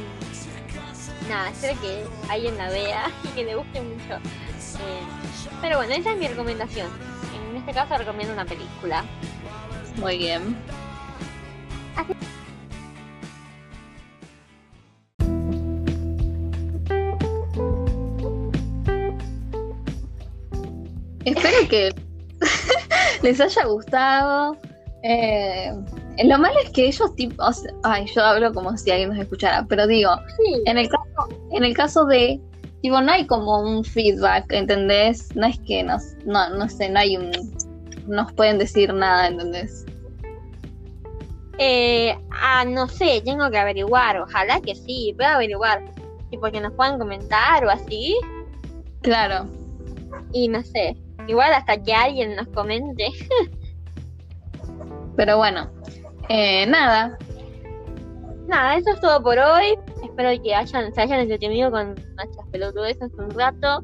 nada, 1.27 1.49
espero 1.49 1.79
que 1.81 2.05
alguien 2.29 2.57
la 2.57 2.69
vea 2.69 3.11
y 3.25 3.27
que 3.29 3.43
le 3.43 3.55
guste 3.55 3.81
mucho. 3.81 4.19
Eh, 4.79 5.03
pero 5.61 5.77
bueno, 5.77 5.93
esa 5.93 6.11
es 6.11 6.17
mi 6.17 6.27
recomendación. 6.27 6.87
En 7.49 7.57
este 7.57 7.71
caso 7.71 7.97
recomiendo 7.97 8.33
una 8.33 8.45
película. 8.45 9.03
Muy 9.97 10.17
bien. 10.17 10.55
Espero 21.25 21.67
que 21.69 21.95
les 23.23 23.41
haya 23.41 23.65
gustado. 23.65 24.57
Eh, 25.03 25.71
lo 26.23 26.37
malo 26.39 26.55
es 26.63 26.69
que 26.71 26.87
ellos 26.87 27.15
tipo, 27.15 27.43
o 27.43 27.51
sea, 27.51 27.71
ay, 27.83 28.05
yo 28.15 28.23
hablo 28.23 28.53
como 28.53 28.75
si 28.77 28.91
alguien 28.91 29.09
nos 29.09 29.19
escuchara, 29.19 29.65
pero 29.67 29.85
digo, 29.87 30.11
Sí, 30.37 30.61
en 30.65 30.77
el 30.77 30.87
caso, 30.87 31.29
en 31.51 31.63
el 31.63 31.75
caso 31.75 32.05
de, 32.05 32.39
tipo, 32.85 33.01
no 33.01 33.11
hay 33.11 33.25
como 33.25 33.61
un 33.61 33.83
feedback, 33.83 34.45
¿entendés? 34.51 35.35
No 35.35 35.47
es 35.47 35.57
que 35.61 35.81
nos, 35.81 36.03
no, 36.23 36.51
no 36.51 36.69
sé, 36.69 36.87
no 36.87 36.99
hay 36.99 37.17
un, 37.17 37.31
nos 38.05 38.31
pueden 38.33 38.59
decir 38.59 38.93
nada, 38.93 39.25
¿entendés? 39.25 39.87
eh, 41.57 42.15
ah, 42.29 42.63
no 42.63 42.87
sé, 42.87 43.23
tengo 43.25 43.49
que 43.49 43.57
averiguar. 43.57 44.21
Ojalá 44.21 44.61
que 44.61 44.75
sí, 44.75 45.15
voy 45.15 45.25
a 45.25 45.33
averiguar. 45.33 45.83
Y 46.29 46.37
porque 46.37 46.61
nos 46.61 46.73
puedan 46.73 46.99
comentar 46.99 47.65
o 47.65 47.71
así. 47.71 48.15
Claro. 49.01 49.47
Y 50.31 50.47
no 50.47 50.61
sé, 50.61 50.95
igual 51.27 51.53
hasta 51.53 51.81
que 51.81 51.91
alguien 51.91 52.35
nos 52.35 52.47
comente. 52.49 53.07
Pero 55.15 55.37
bueno, 55.37 55.71
eh, 56.29 56.67
nada, 56.67 57.17
Nada, 58.47 58.77
eso 58.77 58.91
es 58.91 58.99
todo 58.99 59.21
por 59.23 59.37
hoy. 59.37 59.77
Espero 60.03 60.29
que 60.41 60.53
hayan, 60.53 60.93
se 60.93 61.01
hayan 61.01 61.21
entretenido 61.21 61.71
con 61.71 61.95
nuestras 61.95 62.47
pelotudeces 62.51 63.11
un 63.17 63.29
rato. 63.31 63.83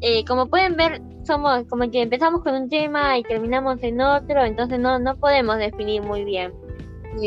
Eh, 0.00 0.24
como 0.26 0.46
pueden 0.46 0.76
ver, 0.76 1.00
somos 1.24 1.64
como 1.68 1.90
que 1.90 2.02
empezamos 2.02 2.42
con 2.42 2.54
un 2.54 2.68
tema 2.68 3.16
y 3.18 3.22
terminamos 3.22 3.82
en 3.82 4.00
otro, 4.00 4.44
entonces 4.44 4.78
no, 4.78 4.98
no 4.98 5.16
podemos 5.16 5.56
definir 5.58 6.02
muy 6.02 6.24
bien. 6.24 6.52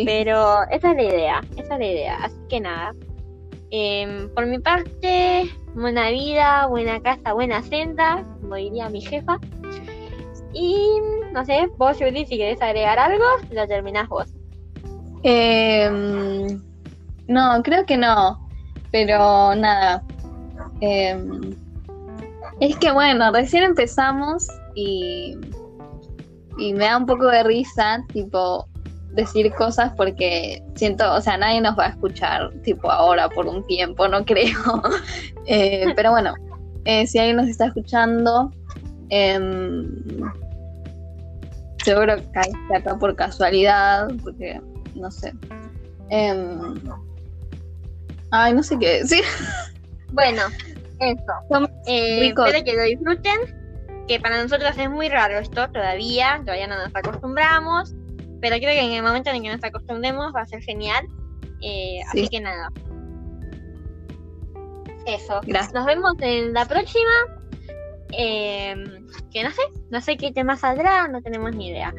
Pero 0.05 0.63
esa 0.69 0.91
es 0.91 0.97
la 0.97 1.03
idea, 1.03 1.41
esa 1.51 1.73
es 1.73 1.79
la 1.79 1.85
idea. 1.85 2.17
Así 2.23 2.35
que 2.49 2.59
nada. 2.59 2.93
Em, 3.71 4.29
por 4.33 4.45
mi 4.45 4.59
parte, 4.59 5.49
buena 5.73 6.09
vida, 6.09 6.67
buena 6.67 7.01
casa, 7.01 7.33
buena 7.33 7.61
senda, 7.63 8.25
como 8.41 8.55
diría 8.55 8.89
mi 8.89 9.01
jefa. 9.01 9.39
Y 10.53 10.99
no 11.33 11.45
sé, 11.45 11.67
vos, 11.77 11.97
Julie, 11.97 12.25
si 12.25 12.37
querés 12.37 12.61
agregar 12.61 12.99
algo, 12.99 13.25
lo 13.51 13.67
terminás 13.67 14.07
vos. 14.09 14.36
Eh, 15.23 16.59
no, 17.27 17.63
creo 17.63 17.85
que 17.85 17.97
no. 17.97 18.47
Pero 18.91 19.55
nada. 19.55 20.03
Eh, 20.81 21.19
es 22.59 22.75
que 22.77 22.91
bueno, 22.91 23.31
recién 23.31 23.63
empezamos 23.63 24.47
y, 24.75 25.37
y 26.57 26.73
me 26.73 26.85
da 26.85 26.97
un 26.97 27.05
poco 27.05 27.27
de 27.27 27.43
risa, 27.43 28.03
tipo, 28.13 28.67
decir 29.17 29.51
cosas 29.53 29.91
porque 29.97 30.63
siento, 30.75 31.13
o 31.13 31.21
sea, 31.21 31.37
nadie 31.37 31.59
nos 31.61 31.77
va 31.77 31.87
a 31.87 31.89
escuchar, 31.89 32.51
tipo, 32.63 32.89
ahora 32.89 33.27
por 33.29 33.47
un 33.47 33.65
tiempo, 33.67 34.07
no 34.07 34.23
creo. 34.25 34.57
Eh, 35.49 35.93
pero 35.95 36.11
bueno, 36.11 36.33
eh, 36.83 37.07
si 37.07 37.19
alguien 37.19 37.37
nos 37.37 37.47
está 37.47 37.67
escuchando, 37.67 38.51
em, 39.07 39.87
seguro 41.85 42.15
caíste 42.33 42.75
acá 42.75 42.99
por 42.99 43.15
casualidad, 43.15 44.09
porque 44.25 44.59
no 44.97 45.11
sé. 45.11 45.33
Em, 46.09 46.75
ay, 48.31 48.53
no 48.53 48.63
sé 48.63 48.77
qué 48.79 48.99
decir. 48.99 49.23
Bueno, 50.11 50.41
eso. 50.99 51.69
Eh, 51.85 52.27
espero 52.27 52.63
que 52.63 52.73
lo 52.75 52.83
disfruten. 52.83 53.57
Que 54.07 54.19
para 54.19 54.41
nosotros 54.41 54.71
es 54.77 54.89
muy 54.89 55.09
raro 55.09 55.37
esto 55.37 55.69
todavía. 55.69 56.39
Todavía 56.45 56.67
no 56.67 56.77
nos 56.77 56.95
acostumbramos. 56.95 57.93
Pero 58.39 58.55
creo 58.57 58.69
que 58.69 58.81
en 58.81 58.93
el 58.93 59.03
momento 59.03 59.29
en 59.29 59.37
el 59.37 59.41
que 59.41 59.51
nos 59.51 59.63
acostumbremos 59.63 60.33
va 60.33 60.41
a 60.41 60.45
ser 60.45 60.61
genial. 60.61 61.05
Eh, 61.61 61.99
Sí. 62.11 62.21
Así 62.21 62.29
que 62.29 62.39
nada. 62.39 62.71
Eso. 65.05 65.41
Gracias. 65.43 65.73
Nos 65.73 65.85
vemos 65.85 66.13
en 66.21 66.53
la 66.53 66.65
próxima. 66.65 67.11
Eh, 68.17 68.75
que 69.31 69.43
no 69.43 69.51
sé. 69.51 69.61
No 69.89 69.99
sé 70.01 70.15
qué 70.17 70.31
tema 70.31 70.55
saldrá. 70.55 71.07
No 71.07 71.21
tenemos 71.21 71.53
ni 71.55 71.69
idea. 71.69 71.93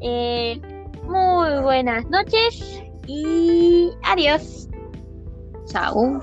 Eh, 0.00 0.60
muy 1.08 1.60
buenas 1.62 2.08
noches. 2.10 2.82
Y 3.06 3.90
adiós. 4.04 4.68
Chao. 5.66 6.20